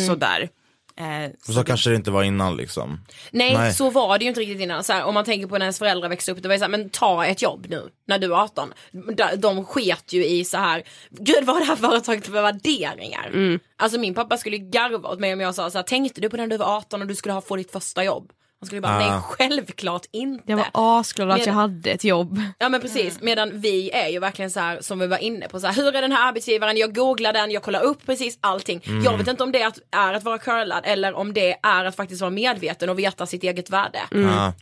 [0.06, 0.48] sådär.
[0.96, 3.00] Eh, Så, så kanske det inte var innan liksom.
[3.30, 3.74] Nej, Nej.
[3.74, 4.84] så var det ju inte riktigt innan.
[4.84, 6.64] Så här, om man tänker på när ens föräldrar växte upp, det var ju så
[6.64, 8.72] här, men ta ett jobb nu när du är 18.
[8.92, 13.30] De, de sket ju i så här, gud vad har det här företaget för värderingar?
[13.76, 16.28] Alltså min pappa skulle ju garva åt mig om jag sa så här, tänkte du
[16.28, 18.32] på när du var 18 och du skulle ha få ditt första jobb?
[18.62, 18.98] Han skulle bara, Ah.
[18.98, 20.44] nej självklart inte.
[20.46, 22.40] Jag var asglad att jag hade ett jobb.
[22.58, 25.60] Ja men precis, medan vi är ju verkligen så här som vi var inne på,
[25.60, 28.80] så här, hur är den här arbetsgivaren, jag googlar den, jag kollar upp precis allting.
[29.04, 31.84] Jag vet inte om det är att, är att vara curlad eller om det är
[31.84, 34.00] att faktiskt vara medveten och veta sitt eget värde.
[34.30, 34.52] Ah,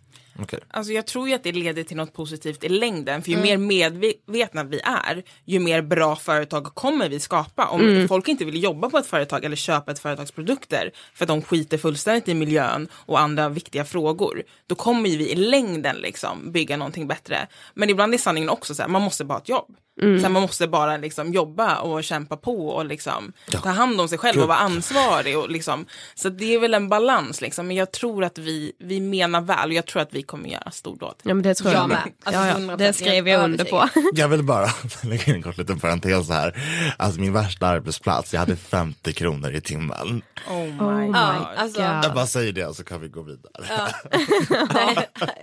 [0.43, 0.59] okej.
[0.68, 3.22] Alltså jag tror ju att det leder till något positivt i längden.
[3.22, 7.66] För ju mer medvetna vi är, ju mer bra företag kommer vi skapa.
[7.66, 11.28] Om folk inte vill jobba på ett företag eller köpa ett företags produkter för att
[11.28, 14.43] de skiter fullständigt i miljön och andra viktiga frågor.
[14.66, 17.47] Då kommer vi i längden liksom bygga någonting bättre.
[17.74, 19.76] Men ibland är sanningen också så här, man måste bara ha ett jobb.
[20.01, 23.32] Så här, man måste bara liksom jobba och kämpa på och liksom
[23.62, 25.38] ta hand om sig själv och vara ansvarig.
[25.38, 27.66] Och liksom, så det är väl en balans liksom.
[27.66, 30.70] Men jag tror att vi, vi menar väl och jag tror att vi kommer göra
[30.70, 31.14] stordåd.
[31.22, 31.99] Ja men det tror jag, Jag med.
[32.24, 32.55] Alltså, ja, ja.
[32.55, 33.88] 100% Det skrev jag under på.
[34.14, 34.68] Jag vill bara
[35.03, 36.62] lägga in en kort liten parentes här.
[36.97, 40.22] Alltså min värsta arbetsplats, jag hade 50 kronor i timmen.
[40.49, 41.16] Oh my Oh god.
[41.16, 42.05] Ja, alltså, God.
[42.05, 43.91] Jag bara säger det så kan vi gå vidare.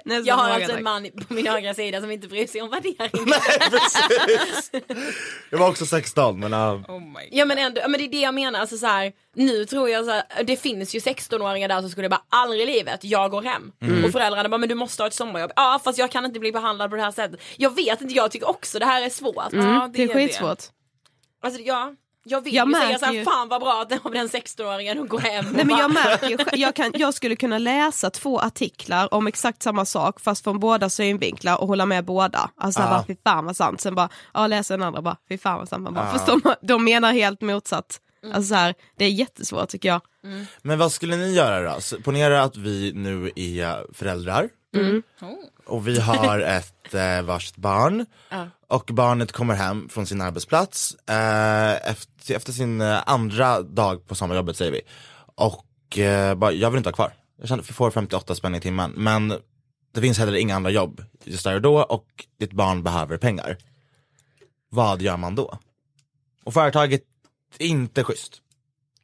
[0.06, 2.70] Nästa jag har alltså en man på min högra sida som inte bryr sig om
[2.70, 3.10] värderingar.
[5.50, 6.74] Jag var också 16 men ja.
[6.74, 7.02] Oh.
[7.32, 9.90] Ja men ändå, ja, men det är det jag menar, alltså så här, nu tror
[9.90, 13.32] jag så här, det finns ju 16-åringar där som skulle bara aldrig i livet, jag
[13.32, 13.72] går hem.
[14.06, 15.52] Och föräldrarna bara, men du måste ha ett sommarjobb.
[15.56, 17.40] Ja fast jag kan inte bli behandlad på det här sättet.
[17.58, 19.48] Jag vet inte, jag tycker också det här är svårt.
[19.52, 20.64] Ja, Det är skitsvårt.
[21.42, 21.96] Alltså ja,
[22.28, 24.28] jag vill Jag ju säga märker så här, ju- fan vad bra att den, den
[24.28, 25.46] 16-åringen och går hem.
[25.48, 29.28] och Nej men jag märker ju, jag, kan, jag skulle kunna läsa två artiklar om
[29.28, 32.50] exakt samma sak fast från båda synvinklar och hålla med båda.
[32.58, 32.90] Alltså Ah.
[32.90, 35.70] bara fy fan vad sant, sen bara, ja läser den andra bara fy fan vad
[35.70, 35.84] sant.
[35.84, 36.12] Man bara, Ah.
[36.14, 38.00] Fast de, de menar helt motsatt.
[38.34, 40.02] Alltså så här, det är jättesvårt tycker jag.
[40.62, 41.82] Men vad skulle ni göra då?
[41.82, 44.50] Så Ponera att vi nu är föräldrar.
[45.68, 48.06] Och vi har ett eh, varsitt barn.
[48.68, 54.16] Och barnet kommer hem från sin arbetsplats eh, efter, efter sin eh, andra dag på
[54.16, 54.82] sommarjobbet säger vi.
[55.36, 57.14] Och eh, bara, jag vill inte ha kvar.
[57.40, 58.92] Jag känner, får 58 spänn i timmen.
[58.96, 59.34] Men
[59.94, 62.08] det finns heller inga andra jobb just där och då och
[62.40, 63.58] ditt barn behöver pengar.
[64.70, 65.58] Vad gör man då?
[66.44, 67.02] Och företaget
[67.60, 68.42] är inte schysst.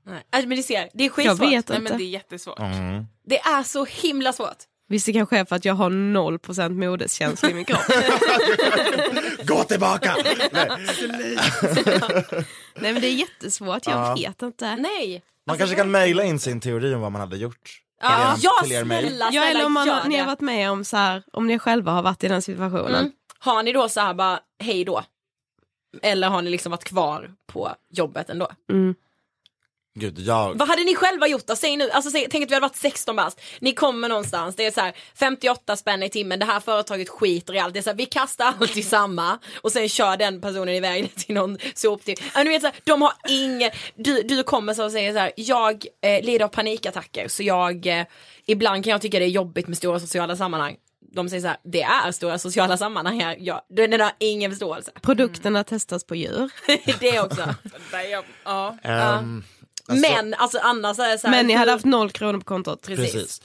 [0.05, 1.39] Nej, alltså, men du ser, det är Jag skitsvårt.
[1.39, 1.79] vet Nej inte.
[1.79, 2.59] men det är jättesvårt.
[2.59, 3.05] Mm.
[3.25, 4.57] Det är så himla svårt.
[4.87, 7.81] Visst det kanske är för att jag har 0% modeskänsla i min kropp.
[9.47, 10.15] Gå tillbaka!
[10.51, 10.69] Nej.
[12.75, 14.15] Nej men det är jättesvårt, jag Ja.
[14.15, 14.75] vet inte.
[14.75, 15.23] Nej.
[15.47, 17.79] Man kanske kan mejla in sin teori om vad man hade gjort.
[18.01, 19.07] Ja, Till er- ja till er mail.
[19.07, 21.47] snälla, Ja snälla eller om man, har- ni har varit med om så här, om
[21.47, 22.95] ni själva har varit i den situationen.
[22.95, 23.11] Mm.
[23.39, 25.03] Har ni då så här bara, hej då?
[26.01, 28.47] Eller har ni liksom varit kvar på jobbet ändå?
[28.71, 28.95] Mm.
[29.95, 30.57] Gud, jag...
[30.57, 31.55] Vad hade ni själva gjort då?
[31.55, 33.41] Säg nu, alltså säg, tänk att vi hade varit 16 bast.
[33.59, 37.53] Ni kommer någonstans, det är så här 58 spänn i timmen, det här företaget skiter
[37.55, 37.73] i allt.
[37.73, 41.15] Det är så här, vi kastar allt i samma och sen kör den personen iväg
[41.15, 42.19] till någon soptipp.
[42.35, 45.19] Ja, ni vet så här, de har ingen, du, du kommer så och säger så
[45.19, 48.05] här, jag eh, lider av panikattacker så jag, eh,
[48.45, 50.75] ibland kan jag tycka det är jobbigt med stora sociala sammanhang.
[51.15, 54.91] De säger så här, det är stora sociala sammanhang här, ja, den har ingen förståelse.
[55.01, 56.51] Produkterna testas på djur.
[56.99, 57.55] det också.
[58.83, 59.23] ja.
[59.89, 62.45] Ehm, Men alltså annars är det så här, Men ni hade haft noll kronor på
[62.45, 62.81] kontot.
[62.81, 63.41] Precis.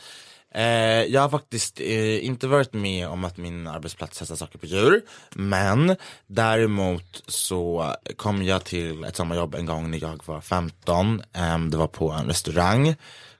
[0.55, 0.65] Eh,
[1.05, 5.03] jag har faktiskt eh, inte varit med om att min arbetsplats testar saker på djur.
[5.31, 11.23] Men däremot så kom jag till ett sommarjobb en gång när jag var 15.
[11.33, 12.95] Ehm, det var på en restaurang.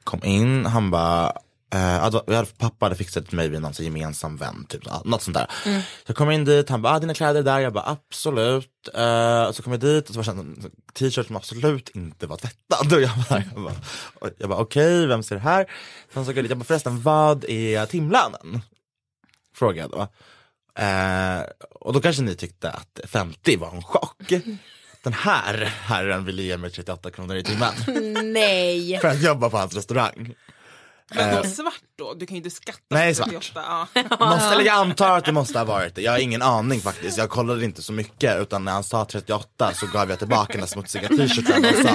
[0.05, 1.33] Kom in, han bara
[1.71, 5.23] Då- jag hade, pappa hade fixat till mig vid någon så gemensam vän, typ, något
[5.23, 5.51] sånt där.
[5.67, 5.83] Mm.
[6.07, 8.89] Jag kom in dit, han bara, ah, dina kläder är där, jag bara absolut.
[8.95, 12.37] Eh, så kom jag dit och så var det en t-shirt som absolut inte var
[12.37, 12.93] tvättad.
[12.93, 15.67] Och jag bara, jag bara, jag bara okej, vem ser det här?
[16.15, 18.61] Sen så jag dit, jag bara förresten, vad är timlönen?
[19.55, 20.09] Frågade jag då.
[20.83, 21.43] Eh,
[21.81, 24.33] och då kanske ni tyckte att 50 var en chock.
[25.03, 27.73] Den här herren ville ge mig 38 kronor i timmen
[28.33, 28.99] Nej.
[29.03, 30.35] för att jobba på hans restaurang.
[31.15, 32.15] Men Eh, då svart då?
[32.15, 33.29] Du kan ju inte skatta Nej, svart.
[33.29, 33.87] 38, Ja.
[34.27, 36.03] Måste, eller jag antar att det måste ha varit det.
[36.03, 37.19] Jag har ingen aning faktiskt.
[37.19, 40.61] Jag kollade inte så mycket utan när han sa 38 så gav jag tillbaka den
[40.61, 41.95] där smutsiga t-shirten och sa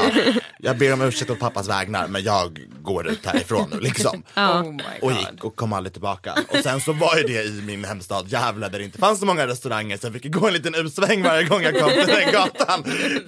[0.59, 4.23] jag ber om ursäkt på pappas vägnar men jag går ut härifrån nu liksom.
[4.33, 4.61] Ja.
[4.61, 6.33] Oh och gick och kom aldrig tillbaka.
[6.49, 9.25] Och sen så var ju det i min hemstad Gävle där det inte fanns så
[9.25, 12.31] många restauranger så jag fick gå en liten utsväng varje gång jag kom till den
[12.31, 12.83] gatan.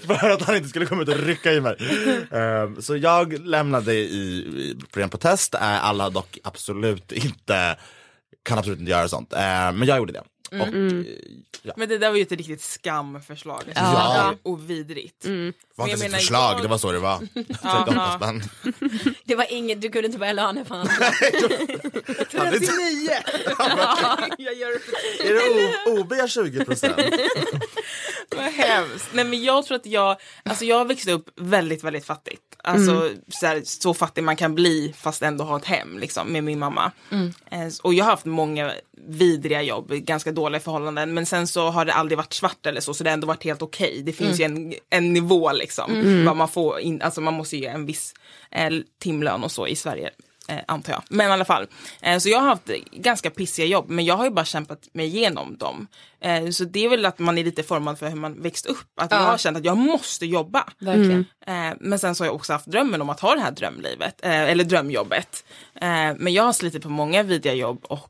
[0.07, 1.75] För att han inte skulle komma ut och rycka i mig.
[2.31, 5.55] Ehm, så jag lämnade i, i, på ren protest.
[5.79, 7.77] Alla dock absolut inte,
[8.43, 9.33] kan absolut inte göra sånt.
[9.33, 9.39] Eh,
[9.71, 10.23] men jag gjorde det.
[10.51, 11.05] Och, Mm.
[11.61, 11.73] ja.
[11.77, 13.63] Men det där var ju ett riktigt skamförslag.
[13.75, 14.33] Ja.
[14.43, 15.21] Och vidrigt.
[15.21, 17.17] Det var inte ett förslag, jag- det var så det var.
[17.33, 17.59] 38
[17.95, 18.17] Ja.
[18.17, 18.43] spänn.
[19.25, 20.93] Det var inget, du kunde inte börja löneförhandla.
[22.33, 23.09] Han är- 39!
[24.37, 26.95] jag gör det Är det O- OB 20 procent?
[28.35, 29.07] Vad hemskt.
[29.13, 32.41] Nej men jag tror att jag, alltså jag växte upp väldigt, väldigt fattigt.
[32.63, 33.17] Alltså Mm.
[33.27, 36.59] så, här, så fattig man kan bli fast ändå ha ett hem liksom med min
[36.59, 36.91] mamma.
[37.11, 37.33] Mm.
[37.51, 38.71] Eh, Och jag har haft många
[39.07, 42.93] vidriga jobb, ganska dåliga förhållanden men sen så har det aldrig varit svart eller så
[42.93, 44.01] så det har ändå varit helt okej.
[44.05, 44.61] Det finns Mm.
[44.63, 45.91] ju en, en nivå liksom.
[45.91, 46.25] Mm.
[46.25, 48.13] Vad man får in, alltså man måste ge en viss
[48.51, 48.69] eh,
[49.01, 50.09] timlön och så i Sverige.
[50.47, 51.01] Eh, antar jag.
[51.09, 51.67] Men i alla fall.
[52.01, 55.05] Eh, så jag har haft ganska pissiga jobb men jag har ju bara kämpat mig
[55.05, 55.87] igenom dem.
[56.21, 58.77] Eh, så det är väl att man är lite formad för hur man växt upp.
[59.01, 59.25] Att jag Ja.
[59.25, 60.63] har känt att jag måste jobba.
[60.79, 61.25] Verkligen.
[61.47, 64.25] Eh, men sen så har jag också haft drömmen om att ha det här drömlivet,
[64.25, 65.45] eh, eller drömjobbet.
[65.75, 68.09] Eh, men jag har slitit på många vidriga jobb och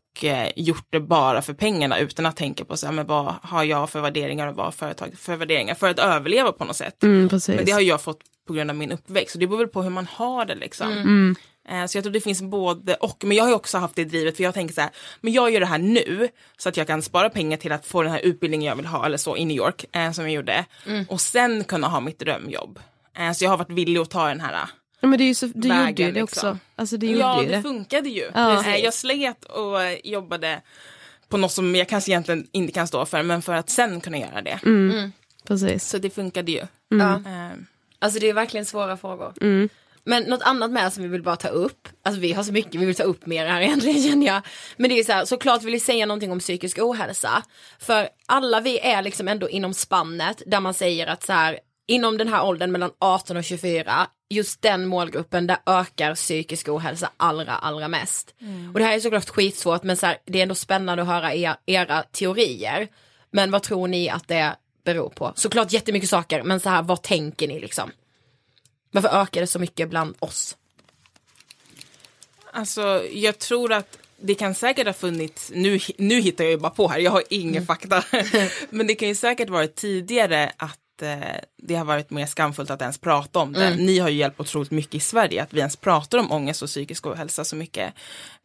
[0.55, 3.89] gjort det bara för pengarna utan att tänka på så här, men vad har jag
[3.89, 7.03] för värderingar och vad har företag för värderingar för att överleva på något sätt.
[7.03, 7.55] Mm, precis.
[7.55, 9.81] Men det har jag fått på grund av min uppväxt så det beror väl på
[9.83, 10.91] hur man har det liksom.
[10.91, 11.35] Mm.
[11.69, 13.23] Eh, Så jag tror det finns både och.
[13.23, 14.89] Men jag har ju också haft det drivet för jag tänker så här,
[15.21, 18.01] men jag gör det här nu så att jag kan spara pengar till att få
[18.03, 20.65] den här utbildningen jag vill ha eller så i New York eh, som jag gjorde.
[20.87, 21.05] Mm.
[21.09, 22.79] Och sen kunna ha mitt drömjobb.
[23.17, 24.65] Eh, Så jag har varit villig att ta den här
[25.05, 26.49] Ja, men det är ju så, du vägen, gjorde ju det liksom.
[26.49, 26.57] också.
[26.75, 27.61] Alltså det Ja, det det.
[27.61, 28.31] funkade ju.
[28.33, 28.65] Ja.
[28.67, 30.61] Eh, Jag slet och jobbade
[31.29, 34.17] på något som jag kanske egentligen inte kan stå för men för att sen kunna
[34.17, 34.59] göra det.
[34.65, 35.11] Mm.
[35.47, 35.87] Precis.
[35.89, 36.61] Så det funkade ju.
[36.89, 37.15] Ja.
[37.15, 37.57] Eh,
[37.99, 39.33] Alltså det är verkligen svåra frågor.
[39.41, 39.69] Mm.
[40.03, 42.75] Men något annat med som vi vill bara ta upp, alltså vi har så mycket
[42.75, 44.41] vi vill ta upp mer här egentligen känner jag.
[44.77, 47.43] Men det är så här, såklart vill vi säga någonting om psykisk ohälsa.
[47.79, 52.17] För alla vi är liksom ändå inom spannet där man säger att så här, inom
[52.17, 57.51] den här åldern mellan 18 och 24, just den målgruppen där ökar psykisk ohälsa allra,
[57.55, 58.35] allra mest.
[58.41, 58.73] Mm.
[58.73, 61.33] Och det här är såklart skitsvårt men så här, det är ändå spännande att höra
[61.33, 62.87] er, era teorier.
[63.31, 65.33] Men vad tror ni att det beror på?
[65.35, 67.91] Såklart jättemycket saker men så här, vad tänker ni liksom?
[68.91, 70.57] Varför ökar det så mycket bland oss?
[72.51, 76.69] Alltså jag tror att det kan säkert ha funnits, nu, nu hittar jag ju bara
[76.69, 77.65] på här, jag har ingen Mm.
[77.65, 78.03] fakta.
[78.69, 80.79] Men det kan ju säkert varit tidigare att
[81.57, 83.67] det har varit mer skamfullt att ens prata om det.
[83.67, 83.85] Mm.
[83.85, 86.67] Ni har ju hjälpt otroligt mycket i Sverige att vi ens pratar om ångest och
[86.67, 87.93] psykisk ohälsa så mycket.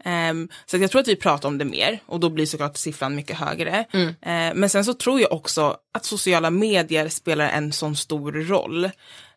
[0.04, 3.14] Ehm, så jag tror att vi pratar om det mer och då blir såklart siffran
[3.14, 3.84] mycket högre.
[3.92, 4.08] Mm.
[4.08, 8.90] Eh, men sen så tror jag också att sociala medier spelar en sån stor roll.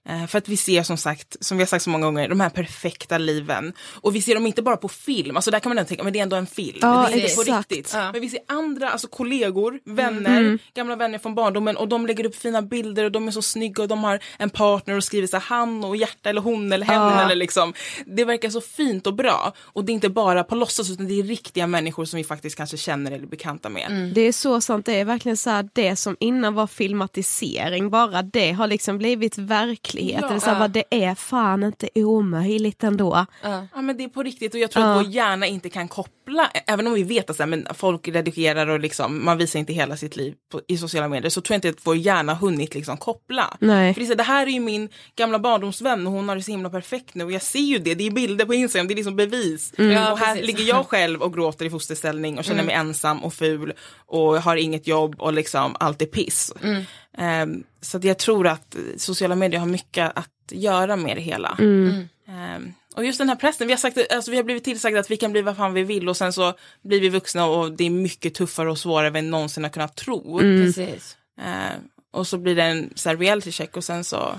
[0.10, 2.40] Eh, För att vi ser som sagt, som vi har sagt så många gånger, de
[2.40, 3.74] här perfekta liven.
[4.02, 6.14] Och vi ser dem inte bara på film, alltså där kan man ändå tänka, men
[6.14, 6.78] det är ändå en film.
[6.82, 7.94] Ja, det är inte på riktigt.
[7.94, 10.60] Men vi ser andra, alltså kollegor, vänner, Mm.
[10.76, 13.82] gamla vänner från barndomen och de lägger upp fina bilder och de är så snygga
[13.84, 16.86] och de har en partner och skriver så här, han och hjärta eller hon eller
[16.86, 17.22] hen Ja.
[17.22, 17.74] eller liksom.
[18.06, 19.54] Det verkar så fint och bra.
[19.60, 22.56] Och det är inte bara på låtsas utan det är riktiga människor som vi faktiskt
[22.58, 24.12] kanske känner eller är bekanta med.
[24.16, 27.90] Det är så sant, det är verkligen så här det som innan innan var filmatisering,
[27.90, 30.20] bara det har liksom blivit verklighet.
[30.22, 30.28] Ja.
[30.30, 33.26] det, är så här, vad det är fan inte omöjligt ändå.
[33.42, 34.92] Ja men det är på riktigt och jag tror Ja.
[35.00, 38.08] att vår hjärna inte kan koppla, även om vi vet att så här, men folk
[38.08, 41.54] redigerar och liksom, man visar inte hela sitt liv på, i sociala medier, så tror
[41.54, 43.58] jag inte att vår hjärna hunnit liksom koppla.
[43.60, 43.94] Nej.
[43.94, 46.44] För det, så, här, det här är ju min gamla barndomsvän och hon har det
[46.44, 48.94] så himla perfekt nu och jag ser ju det, det är bilder på Instagram, det
[48.94, 49.74] är liksom bevis.
[49.78, 49.92] Mm.
[49.92, 50.48] Ja, och här precis.
[50.48, 52.66] ligger jag själv och gråter i fosterställning och känner Mm.
[52.66, 56.33] mig ensam och ful och har inget jobb och liksom allt är piss.
[56.62, 56.84] Mm.
[57.18, 61.22] Ehm, så att jag tror att eh, sociala medier har mycket att göra med det
[61.22, 61.58] hela.
[61.60, 62.10] Mm.
[62.28, 65.12] Ehm, och just den här pressen, vi har, sagt, alltså, vi har blivit tillsagda att
[65.12, 67.84] vi kan bli vad fan vi vill och sen så blir vi vuxna och det
[67.84, 70.40] är mycket tuffare och svårare än vi någonsin har kunnat tro.
[70.40, 70.66] Mm.
[70.66, 71.18] Precis.
[71.42, 71.80] Ehm,
[72.12, 74.36] och så blir det en så här, reality check och sen så,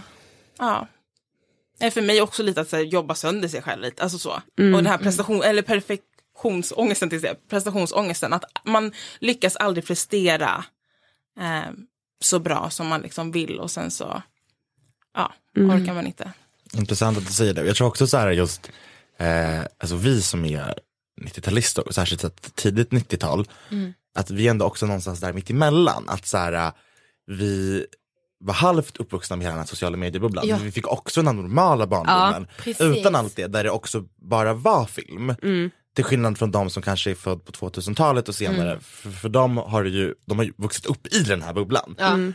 [0.58, 0.88] ja.
[1.80, 4.42] är för mig också lite att så här, jobba sönder sig själv lite, alltså så.
[4.58, 4.74] Mm.
[4.74, 10.64] Och den här prestation, eller perfektionsångesten till prestationsångesten, att man lyckas aldrig prestera
[11.40, 11.76] ehm,
[12.24, 14.22] så bra som man liksom vill och sen så,
[15.14, 15.70] ja, Mm.
[15.70, 16.32] orkar man inte.
[16.72, 17.66] Intressant att du säger det.
[17.66, 18.70] Jag tror också så här just,
[19.18, 20.74] eh, alltså vi som är
[21.20, 23.92] 90-talister, och särskilt tidigt 90-tal, Mm.
[24.14, 26.08] att vi ändå också någonstans där mitt emellan.
[26.08, 26.72] Att så här, eh,
[27.26, 27.86] vi
[28.40, 30.48] var halvt uppvuxna med hela den här sociala mediebubblan.
[30.48, 30.56] Ja.
[30.56, 32.46] Men vi fick också den här normala barndomen.
[32.58, 32.80] precis.
[32.98, 35.34] utan allt det, där det också bara var film.
[35.42, 35.70] Mm.
[35.94, 38.70] Till skillnad från de som kanske är född på 2000-talet och senare.
[38.70, 38.80] Mm.
[38.80, 41.96] För, för de har ju, de har ju vuxit upp i den här bubblan.
[41.98, 42.34] Mm.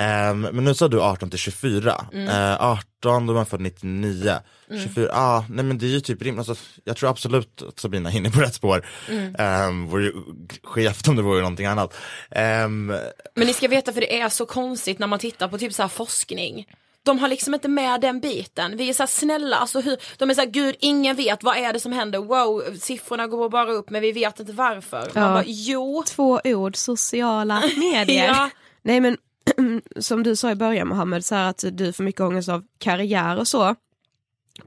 [0.00, 2.06] Ehm, men nu sa du 18 till 24.
[2.12, 2.28] Mm.
[2.28, 4.36] Eh, 18, då är man född 99.
[4.70, 4.82] Mm.
[4.82, 6.48] 24, ja, ah, nej men det är ju typ rimligt.
[6.48, 8.86] Alltså, jag tror absolut att Sabina är inne på rätt spår.
[9.08, 9.34] Mm.
[9.38, 9.88] Mm.
[9.88, 10.12] vore ju
[10.62, 11.94] skevt om det vore någonting annat.
[12.30, 12.86] Ehm,
[13.34, 15.82] Men ni ska veta för det är så konstigt när man tittar på typ så
[15.82, 16.66] här forskning.
[17.02, 18.76] De har liksom inte med den biten.
[18.76, 21.56] Vi är så här snälla, alltså hur, de är så här, gud ingen vet vad
[21.56, 24.98] är det som händer, wow, siffrorna går bara upp men vi vet inte varför.
[25.14, 25.28] Man Ja.
[25.28, 26.02] bara, jo.
[26.06, 28.26] Två ord, sociala medier.
[28.26, 28.50] Ja.
[28.82, 29.16] Nej men
[30.00, 33.38] som du sa i början Mohammed, så här att du får mycket ångest av karriär
[33.38, 33.74] och så.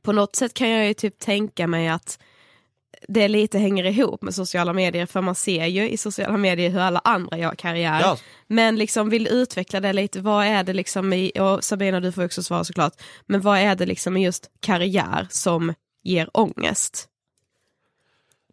[0.02, 2.20] På något sätt kan jag ju typ tänka mig att
[3.08, 6.80] det lite hänger ihop med sociala medier för man ser ju i sociala medier hur
[6.80, 8.00] alla andra gör karriär.
[8.02, 8.18] Ja.
[8.48, 12.26] Men liksom vill utveckla det lite, vad är det liksom i, och Sabina du får
[12.26, 12.94] också svara såklart,
[13.26, 15.74] men vad är det liksom i just karriär som
[16.04, 17.10] ger ångest?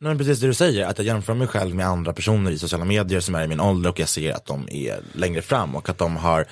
[0.01, 2.85] Nej, precis det du säger, att jag jämför mig själv med andra personer i sociala
[2.85, 5.89] medier som är i min ålder och jag ser att de är längre fram och
[5.89, 6.47] att de har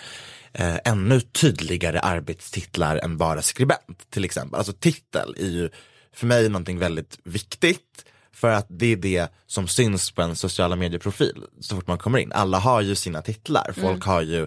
[0.53, 4.59] eh, ännu tydligare arbetstitlar än bara skribent till exempel.
[4.59, 5.71] Alltså titel är ju
[6.19, 10.77] för mig någonting väldigt viktigt för att det är det som syns på en sociala
[10.77, 12.33] medieprofil så fort man kommer in.
[12.33, 14.01] Alla har ju sina titlar, folk Mm.
[14.01, 14.47] har ju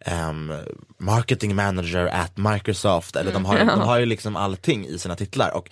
[0.00, 0.52] ehm,
[0.98, 3.66] marketing manager at Microsoft eller de, har, Mm.
[3.78, 5.70] de har ju liksom allting i sina titlar och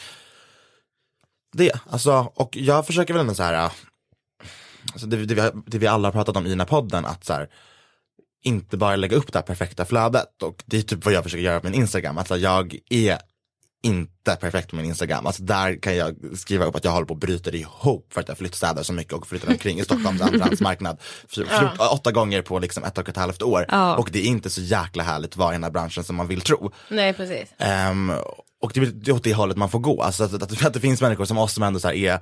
[1.53, 3.71] det, alltså, och jag försöker väl ändå så här, äh,
[4.93, 7.25] alltså det, det, vi, det vi alla har pratat om i den här podden, att
[7.25, 7.49] så här,
[8.45, 11.43] inte bara lägga upp det här perfekta flödet och det är typ vad jag försöker
[11.45, 13.19] göra på min Instagram, alltså jag är
[13.83, 17.15] inte perfekt på min Instagram, alltså där kan jag skriva upp att jag håller på
[17.15, 21.01] att bryta ihop för att jag flyttstädar så mycket och flyttar omkring i Stockholms andrahandsmarknad
[21.51, 21.89] Ja.
[21.93, 23.97] åtta gånger på liksom ett och ett halvt år Ja.
[23.97, 26.27] och det är inte så jäkla härligt att vara i den här branschen som man
[26.29, 26.73] vill tro.
[26.91, 27.49] Nej precis.
[27.59, 28.13] Ehm,
[28.63, 30.03] och det är väl- det är åt det hållet man får gå.
[30.03, 32.21] Alltså att, att, att det finns människor som oss som ändå så är,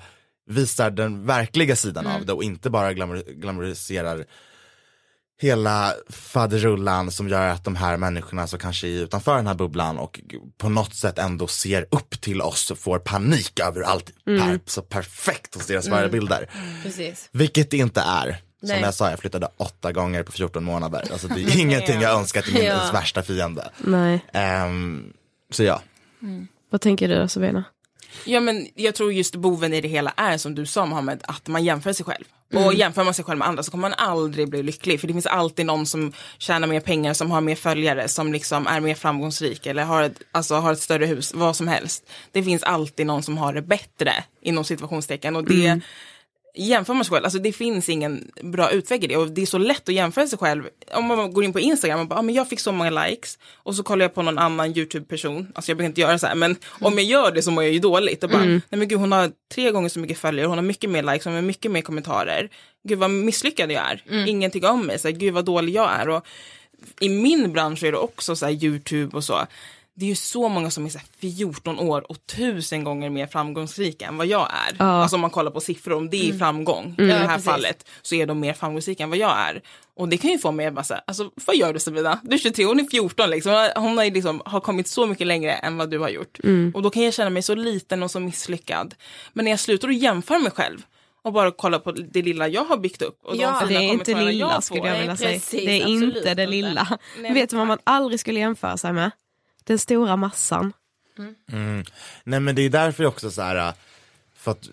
[0.51, 2.17] visar den verkliga sidan Mm.
[2.17, 4.25] av det och inte bara glamour, glamoriserar
[5.41, 9.99] hela faderullan som gör att de här människorna som kanske är utanför den här bubblan
[9.99, 10.20] och
[10.59, 14.51] på något sätt ändå ser upp till oss och får panik över allt Mm.
[14.51, 16.82] är så perfekt hos deras Mm.
[16.82, 17.28] Precis.
[17.32, 18.37] Vilket det inte är.
[18.61, 18.80] Som Nej.
[18.80, 21.05] jag sa, jag flyttade åtta gånger på 14 månader.
[21.12, 22.91] Alltså det är ingenting jag önskar till min Ja.
[22.93, 23.70] värsta fiende.
[23.78, 24.24] Nej.
[24.32, 25.12] Ehm,
[25.51, 25.82] så ja.
[26.70, 27.64] Vad tänker du då Sabina?
[28.25, 31.49] Ja men jag tror just boven i det hela är som du sa Mohammed, att
[31.49, 32.25] man jämför sig själv.
[32.53, 32.67] Mm.
[32.67, 35.01] Och jämför man sig själv med andra så kommer man aldrig bli lycklig.
[35.01, 38.67] För det finns alltid någon som tjänar mer pengar, som har mer följare, som liksom
[38.67, 42.05] är mer framgångsrik eller har ett, alltså, har ett större hus, vad som helst.
[42.33, 44.12] Det finns alltid någon som har det bättre
[44.43, 45.81] inom situationstecken och det Mm.
[46.55, 49.47] Jämför man sig själv, alltså det finns ingen bra utväg i det och det är
[49.47, 50.65] så lätt att jämföra sig själv.
[50.95, 53.39] Om man går in på Instagram och bara, ah, men jag fick så många likes
[53.55, 56.35] och så kollar jag på någon annan YouTube-person, alltså jag brukar inte göra så här,
[56.35, 58.63] men om jag gör det så mår jag ju dåligt och bara, Mm.
[58.69, 61.25] nej men gud hon har tre gånger så mycket följare, hon har mycket mer likes,
[61.25, 62.49] hon har mycket mer kommentarer.
[62.89, 64.51] Gud vad misslyckad jag är, Mm.
[64.51, 66.09] tycker om mig, så här, gud vad dålig jag är.
[66.09, 66.27] Och
[67.01, 69.47] i min bransch är det också så här YouTube och så.
[69.97, 73.27] Det är ju så många som är så här 14 år och tusen gånger mer
[73.27, 74.77] framgångsrika än vad jag är.
[74.79, 74.85] Ja.
[74.85, 76.39] Alltså om man kollar på siffror, om det är Mm.
[76.39, 77.11] framgång Mm.
[77.11, 77.45] i det Ja, här precis.
[77.45, 79.63] fallet så är de mer framgångsrika än vad jag är.
[79.97, 82.21] Och det kan ju få mig att bara säga, alltså vad gör du Sabina?
[82.23, 83.69] Du är 23, hon är 14 liksom.
[83.77, 86.39] Hon har, liksom, har kommit så mycket längre än vad du har gjort.
[86.45, 86.73] Mm.
[86.75, 88.95] Och då kan jag känna mig så liten och så misslyckad.
[89.33, 90.83] Men när jag slutar att jämföra mig själv
[91.25, 93.19] och bara kolla på det lilla jag har byggt upp.
[93.25, 95.41] Och de Ja, fina det är inte lilla jag skulle jag vilja säga.
[95.51, 96.99] Det är absolut inte det lilla.
[97.21, 99.11] Nej, Vet du vad man aldrig skulle jämföra sig med?
[99.65, 100.73] Den stora massan.
[101.53, 101.85] Mm.
[102.25, 103.73] Nej men det är därför också så här,
[104.37, 104.69] för att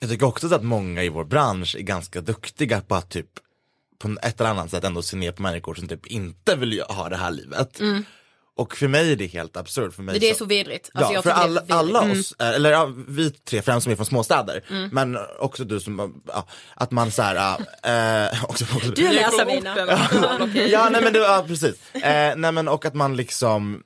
[0.00, 3.26] jag tycker också så att många i vår bransch är ganska duktiga på att typ
[3.98, 7.08] på ett eller annat sätt ändå se ner på människor som typ inte vill ha
[7.08, 7.80] det här livet.
[8.56, 9.94] Och för mig är det helt absurt.
[9.94, 10.90] För mig Det är så vidrigt.
[10.94, 11.72] Alltså, ja, jag för alla, vidrigt.
[11.72, 12.20] alla Mm.
[12.20, 16.22] oss, eh, eller ja, vi tre främst som är från småstäder, men också du som,
[16.26, 17.58] ja, att man så här,
[18.32, 19.88] äh, också, också, Du orten.
[20.40, 20.70] Okej.
[20.70, 21.94] Ja nej men det, ja, precis.
[21.94, 23.82] Eh, nej men och att man liksom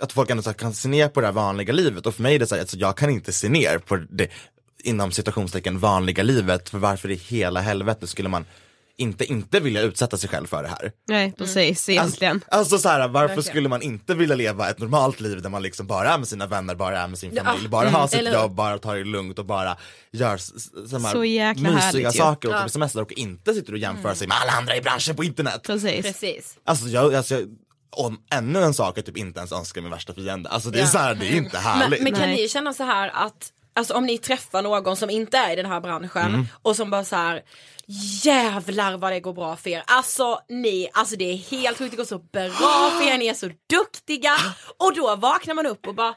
[0.00, 2.22] att folk ändå så här, kan se ner på det här vanliga livet och för
[2.22, 4.28] mig är det så här, alltså, jag kan inte se ner på det
[4.84, 8.44] inom citationstecken vanliga livet för varför i hela helvete skulle man
[8.96, 10.92] inte inte vilja utsätta sig själv för det här.
[11.08, 12.34] Nej precis egentligen.
[12.36, 13.42] Alltså, alltså så här, varför Verkligen.
[13.42, 16.46] skulle man inte vilja leva ett normalt liv där man liksom bara är med sina
[16.46, 18.96] vänner, bara är med sin Ja, familj, bara mm, har sitt eller jobb, bara tar
[18.96, 19.76] det lugnt och bara
[20.12, 22.18] gör s- s- såna här Så jäkla härligt mysiga ju.
[22.18, 22.62] saker och Ja.
[22.62, 25.60] på semester och inte sitter och jämför sig med alla andra i branschen på internet.
[25.66, 26.02] Precis.
[26.06, 26.56] Precis.
[26.64, 27.48] Alltså jag, alltså jag
[27.90, 30.48] om ännu en sak är typ inte ens önska min värsta fiende.
[30.48, 30.88] Alltså det är Ja.
[30.88, 32.02] så här, det är inte Men, härligt.
[32.02, 32.36] men kan Nej.
[32.36, 35.66] ni känna så här att Alltså om ni träffar någon som inte är i den
[35.66, 36.46] här branschen Mm.
[36.62, 37.42] och som bara så här
[38.22, 39.82] Jävlar vad det går bra för er.
[39.86, 43.34] Alltså ni, alltså det är helt sjukt, det går så bra för er, ni är
[43.34, 44.36] så duktiga.
[44.78, 46.14] Och då vaknar man upp och bara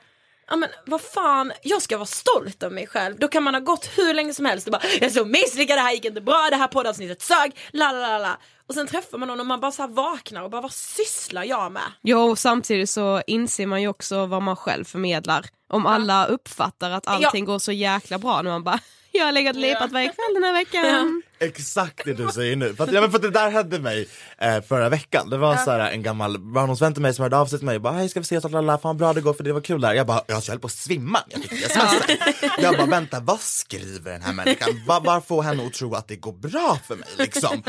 [0.48, 3.20] Ja men vad fan, jag ska vara stolt över mig själv.
[3.20, 5.78] Då kan man ha gått hur länge som helst och bara Jag är så misslyckad,
[5.78, 8.38] det här gick inte bra, det här poddavsnittet sög, la la la.
[8.68, 11.72] Och sen träffar man någon och man bara så vaknar och bara vad sysslar jag
[11.72, 11.92] med?
[12.02, 15.46] Jo, och samtidigt så inser man ju också vad man själv förmedlar.
[15.70, 18.80] Om alla uppfattar att allting går så jäkla bra när man bara
[19.12, 21.22] jag har legat och lepat varje kväll den här veckan.
[21.44, 22.76] Exakt det du säger nu.
[22.76, 25.30] För att, ja, men för det där hände mig eh, förra veckan.
[25.30, 27.76] Det var så här, en gammal barndomsvän till mig som hörde av sig till mig
[27.76, 29.82] och bara hej ska vi ses, lalala, fan bra det går för det var kul
[29.82, 29.94] där.
[29.94, 32.20] Jag bara, jag höll på att svimma jag fick det smset.
[32.60, 34.70] Jag bara vänta vad skriver den här människan?
[34.88, 37.64] Var, var får henne att tro att det går bra för mig liksom?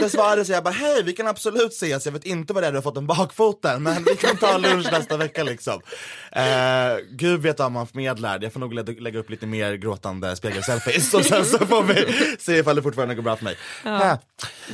[0.00, 2.66] Jag svarade så jag bara hej vi kan absolut ses, jag vet inte vad det
[2.66, 5.80] är du har fått en bakfoten men vi kan ta lunch nästa vecka liksom.
[6.32, 6.42] Eh,
[7.10, 11.14] Gud vet vad man förmedlar, jag får nog lägga, lägga upp lite mer gråtande spegelselfies
[11.14, 13.56] och sen så får vi se ifall det fortfarande går bra för mig.
[13.84, 14.18] Ja.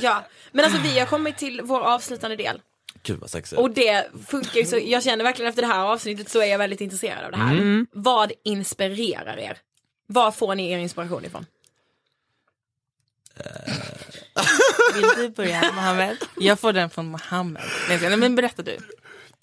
[0.01, 2.61] Ja, men alltså vi har kommit till vår avslutande del.
[3.03, 3.59] Gud vad sexigt.
[3.59, 6.57] Och det funkar ju så, jag känner verkligen efter det här avsnittet så är jag
[6.57, 7.51] väldigt intresserad av det här.
[7.51, 7.87] Mm.
[7.91, 9.57] Vad inspirerar er?
[10.07, 11.45] Var får ni er inspiration ifrån?
[14.95, 16.17] Vill du börja Mohammed?
[16.37, 17.63] Jag får den från Mohammed.
[17.89, 18.77] Nej, Nej men berätta du.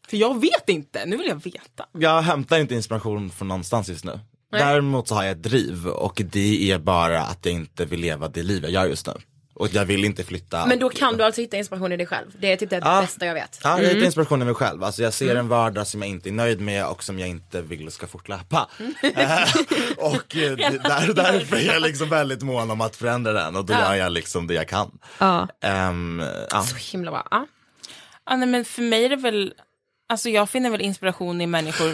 [0.09, 1.87] För jag vet inte, nu vill jag veta.
[1.93, 4.21] Jag hämtar inte inspiration från någonstans just nu.
[4.59, 8.29] Däremot så har jag ett driv och det är bara att jag inte vill leva
[8.29, 9.13] det liv jag gör just nu.
[9.57, 10.67] Och jag vill inte flytta.
[10.67, 12.27] Men då kan du alltså hitta inspiration i dig själv.
[12.39, 13.01] Det är typ det Ja.
[13.01, 13.61] bästa jag vet.
[13.63, 14.85] Ja, jag hittar inspiration i mig själv.
[14.85, 17.63] Alltså jag ser en vardag som jag inte är nöjd med och som jag inte
[17.63, 18.69] vill ska fortlöpa.
[19.03, 19.43] Eh,
[19.97, 23.65] och eh, det- där, därför är jag liksom väldigt mån om att förändra den och
[23.65, 24.91] då gör jag liksom det jag kan.
[25.19, 25.49] Ja.
[25.63, 26.63] Ehm, ja.
[26.63, 27.27] Så himla bra.
[27.31, 27.47] Ja.
[28.27, 29.53] Ja, nej, men för mig är det väl,
[30.09, 31.93] alltså jag finner väl inspiration i människor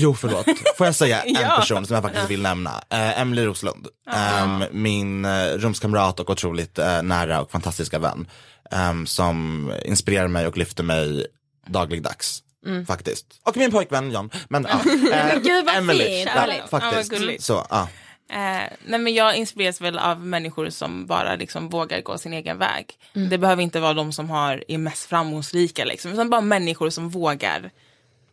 [0.00, 0.46] Jo förlåt,
[0.76, 1.56] får jag säga en Ja.
[1.56, 2.82] person som jag faktiskt vill nämna?
[2.90, 8.28] Eh, Emily Roslund, Ehm, min eh, rumskamrat och otroligt eh, nära och fantastiska vän.
[8.70, 11.26] ehm, som inspirerar mig och lyfter mig
[11.66, 12.42] dagligdags.
[12.86, 13.26] Faktiskt.
[13.44, 14.30] Och min pojkvän John.
[14.48, 14.80] Men, ja.
[15.42, 16.26] Gud, vad Emily,
[16.70, 17.10] vad faktiskt.
[17.10, 17.44] gulligt.
[17.44, 17.88] Så, ja.
[18.30, 22.58] Eh, nej men jag inspireras väl av människor som bara liksom vågar gå sin egen
[22.58, 22.86] väg.
[23.30, 27.08] Det behöver inte vara de som har, är mest framgångsrika liksom, utan bara människor som
[27.08, 27.70] vågar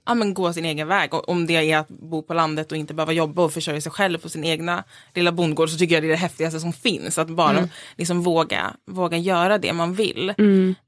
[0.05, 1.13] ja, men gå sin egen väg.
[1.13, 3.91] Och om det är att bo på landet och inte behöva jobba och försörja sig
[3.91, 4.83] själv på sin egna
[5.13, 7.17] lilla bondgård så tycker jag det är det häftigaste som finns.
[7.17, 7.53] Att bara
[7.97, 10.33] liksom våga, våga göra det man vill.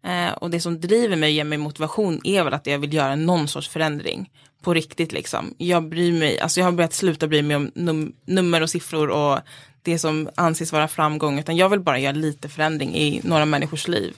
[0.04, 2.94] Eh, och det som driver mig och ger mig motivation är väl att jag vill
[2.94, 4.30] göra någon sorts förändring
[4.62, 5.54] på riktigt liksom.
[5.58, 9.10] Jag bryr mig, alltså jag har börjat sluta bry mig om num- nummer och siffror
[9.10, 9.40] och
[9.82, 11.40] det som anses vara framgång.
[11.40, 14.16] Utan jag vill bara göra lite förändring i några människors liv.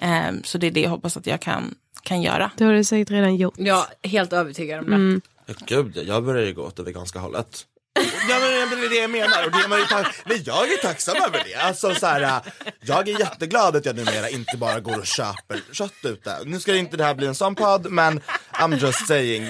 [0.00, 1.74] Eh, så det är det jag hoppas att jag kan,
[2.04, 2.50] kan göra.
[2.56, 3.54] Det har du säkert redan gjort.
[3.56, 5.54] Jag är helt övertygad om det.
[5.66, 7.66] Gud, jag börjar ju gå åt det veganska hållet.
[8.28, 8.38] Ja
[8.70, 10.76] men det är det jag menar och det är man ju ta- Nej, jag är
[10.76, 11.54] tacksam över det.
[11.54, 12.40] Alltså, så här,
[12.80, 16.38] jag är jätteglad att jag numera inte bara går och köper kött ute.
[16.44, 18.20] Nu ska inte det här bli en sån podd men
[18.52, 19.48] I'm just saying,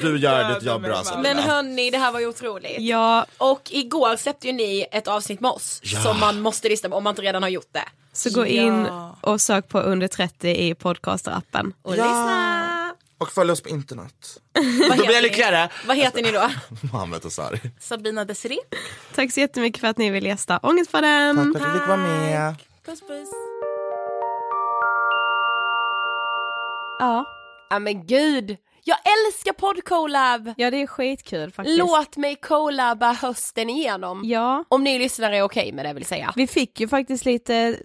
[0.00, 1.40] du gör ditt jobb bra Men Sabina.
[1.42, 2.76] hörni, det här var ju otroligt.
[2.78, 6.02] Ja, Och igår släppte ju ni ett avsnitt med oss Ja.
[6.02, 7.84] som man måste lyssna på om man inte redan har gjort det.
[8.14, 8.86] Så gå in
[9.20, 11.72] och sök på under 30 i podcaster-appen.
[11.82, 12.04] Och Ja.
[12.04, 12.94] lyssna!
[13.18, 14.40] Och följ oss på internet.
[14.54, 15.28] Vad Då blir heter jag ni?
[15.28, 15.68] lyckligare.
[15.86, 16.48] Vad heter ni då?
[16.92, 17.60] Mohammed och Sari.
[17.80, 18.58] Sabina Desiree.
[19.14, 21.36] Tack så jättemycket för att ni vill gästa Ångestpodden.
[21.36, 22.54] Tack för att du fick vara med.
[22.86, 23.28] Puss puss.
[26.98, 27.24] Ja.
[27.70, 28.56] Ja men gud,
[28.86, 28.96] Jag
[29.26, 30.54] älskar poddcollab!
[30.56, 31.78] Ja det är skitkul faktiskt.
[31.78, 34.22] Låt mig collaba hösten igenom.
[34.24, 34.64] Ja.
[34.68, 36.32] Om ni lyssnare är okej med det vill säga.
[36.36, 37.76] Vi fick ju faktiskt lite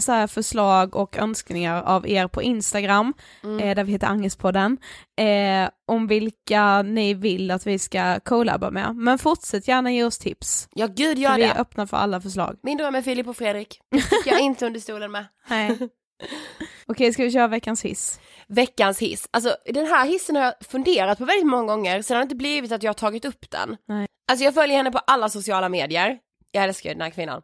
[0.00, 3.60] så här förslag och önskningar av er på Instagram, Mm.
[3.68, 4.78] eh, där vi heter Angespodden,
[5.18, 8.96] eh, om vilka ni vill att vi ska collaba med.
[8.96, 10.68] Men fortsätt gärna ge oss tips.
[10.72, 11.60] Ja gud gör vi är det.
[11.60, 12.58] öppna för alla förslag.
[12.62, 13.80] Min dröm är Filip och Fredrik.
[14.24, 15.26] Det jag inte under stolen med.
[15.48, 15.78] Nej.
[16.86, 18.20] Okej, ska vi köra veckans hiss?
[18.48, 19.28] Veckans hiss.
[19.30, 22.72] Alltså den här hissen har jag funderat på väldigt många gånger, har det inte blivit
[22.72, 23.76] att jag har tagit upp den.
[23.88, 24.06] Nej.
[24.30, 26.18] Alltså jag följer henne på alla sociala medier.
[26.50, 27.42] Jag älskar ju den här kvinnan.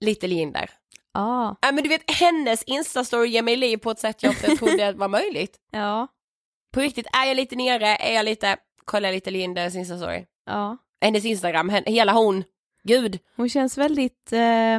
[0.00, 0.28] Little
[1.14, 1.48] Jinder.
[1.50, 1.56] Ah.
[1.62, 4.92] Ja men du vet hennes instastory ger mig liv på ett sätt jag inte trodde
[4.96, 5.56] var möjligt.
[5.70, 6.06] Ja.
[6.72, 10.26] På riktigt, är jag lite nere, är jag lite, kollar lite Linders instastory.
[10.46, 10.76] Ja.
[11.00, 12.44] Hennes instagram, hen- hela hon.
[12.82, 13.18] Gud.
[13.36, 14.78] Hon känns väldigt eh,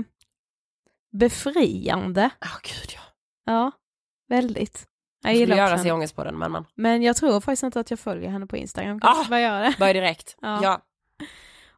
[1.11, 2.30] befriande.
[2.39, 3.01] Ja gud ja.
[3.45, 3.71] Ja,
[4.27, 4.86] väldigt.
[5.23, 5.91] Jag Jag gillar göra sig henne.
[5.91, 6.65] ångest på den men man.
[6.75, 8.99] Men jag tror faktiskt inte att jag följer henne på Instagram.
[8.99, 9.30] Kanske Ah!
[9.30, 9.75] bara göra det.
[9.80, 10.38] Börja direkt.
[10.41, 10.59] Ja.
[10.63, 10.82] ja.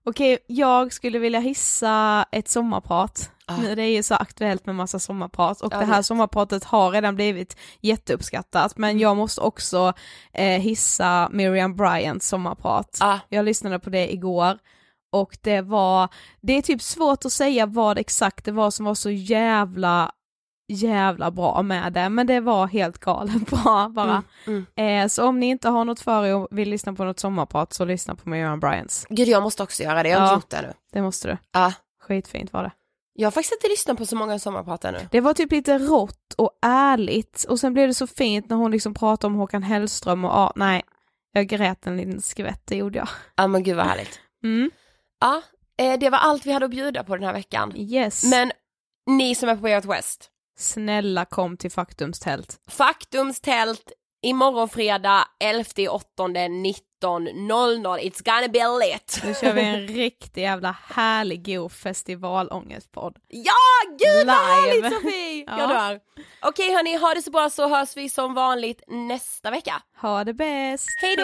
[0.04, 3.32] Okej, jag skulle vilja hissa ett sommarprat.
[3.46, 3.58] Ah.
[3.58, 6.06] Nu det är ju så aktuellt med massa sommarprat och Jag det här vet.
[6.06, 9.02] sommarpratet har redan blivit jätteuppskattat men Mm.
[9.02, 9.94] jag måste också
[10.34, 12.98] eh, hissa Miriam Bryants sommarprat.
[13.02, 13.20] Ah.
[13.30, 14.58] Jag lyssnade på det igår
[15.12, 16.10] och det var,
[16.42, 20.12] det är typ svårt att säga vad exakt det var som var så jävla
[20.72, 24.24] jävla bra med det, men det var helt galet bra bara.
[24.48, 27.20] Mm, Eh, så om ni inte har något för er och vill lyssna på något
[27.20, 29.06] sommarprat så lyssna på Miriam Bryants.
[29.10, 30.34] Gud jag måste också göra det, jag har Ja.
[30.36, 30.74] inte gjort det nu.
[30.94, 31.38] Det måste du.
[31.52, 31.74] Ja.
[32.04, 32.72] Skitfint var det.
[33.14, 35.00] Jag har faktiskt inte lyssnat på så många sommarprat ännu.
[35.12, 38.72] Det var typ lite rått och ärligt och sen blev det så fint när hon
[38.72, 40.82] liksom pratade om Håkan Hellström och ah, nej,
[41.32, 43.08] jag grät en liten skvätt, det gjorde jag.
[43.36, 44.20] Ja men gud vad härligt.
[44.44, 44.72] Mm.
[45.22, 45.42] Ja,
[45.78, 47.74] eh, det var allt vi hade att bjuda på den här veckan.
[47.76, 48.24] Yes.
[48.24, 48.52] Men
[49.08, 52.58] ni som är på Way Out West, Snälla kom till Faktums tält.
[52.70, 53.92] Faktums tält
[54.24, 58.00] imorgon fredag 11 8 19.00.
[58.00, 59.22] It's gonna be lit.
[59.26, 63.18] Nu kör vi en riktig jävla härlig god festivalångestpodd.
[63.28, 63.54] Ja,
[63.90, 65.46] gud vad härligt Sofie!
[65.48, 65.60] Ja.
[65.60, 66.00] Jag dör.
[66.42, 69.82] Okej hörni, ha det så bra så hörs vi som vanligt nästa vecka.
[70.02, 70.88] Ha det bäst!
[71.02, 71.24] Hej då!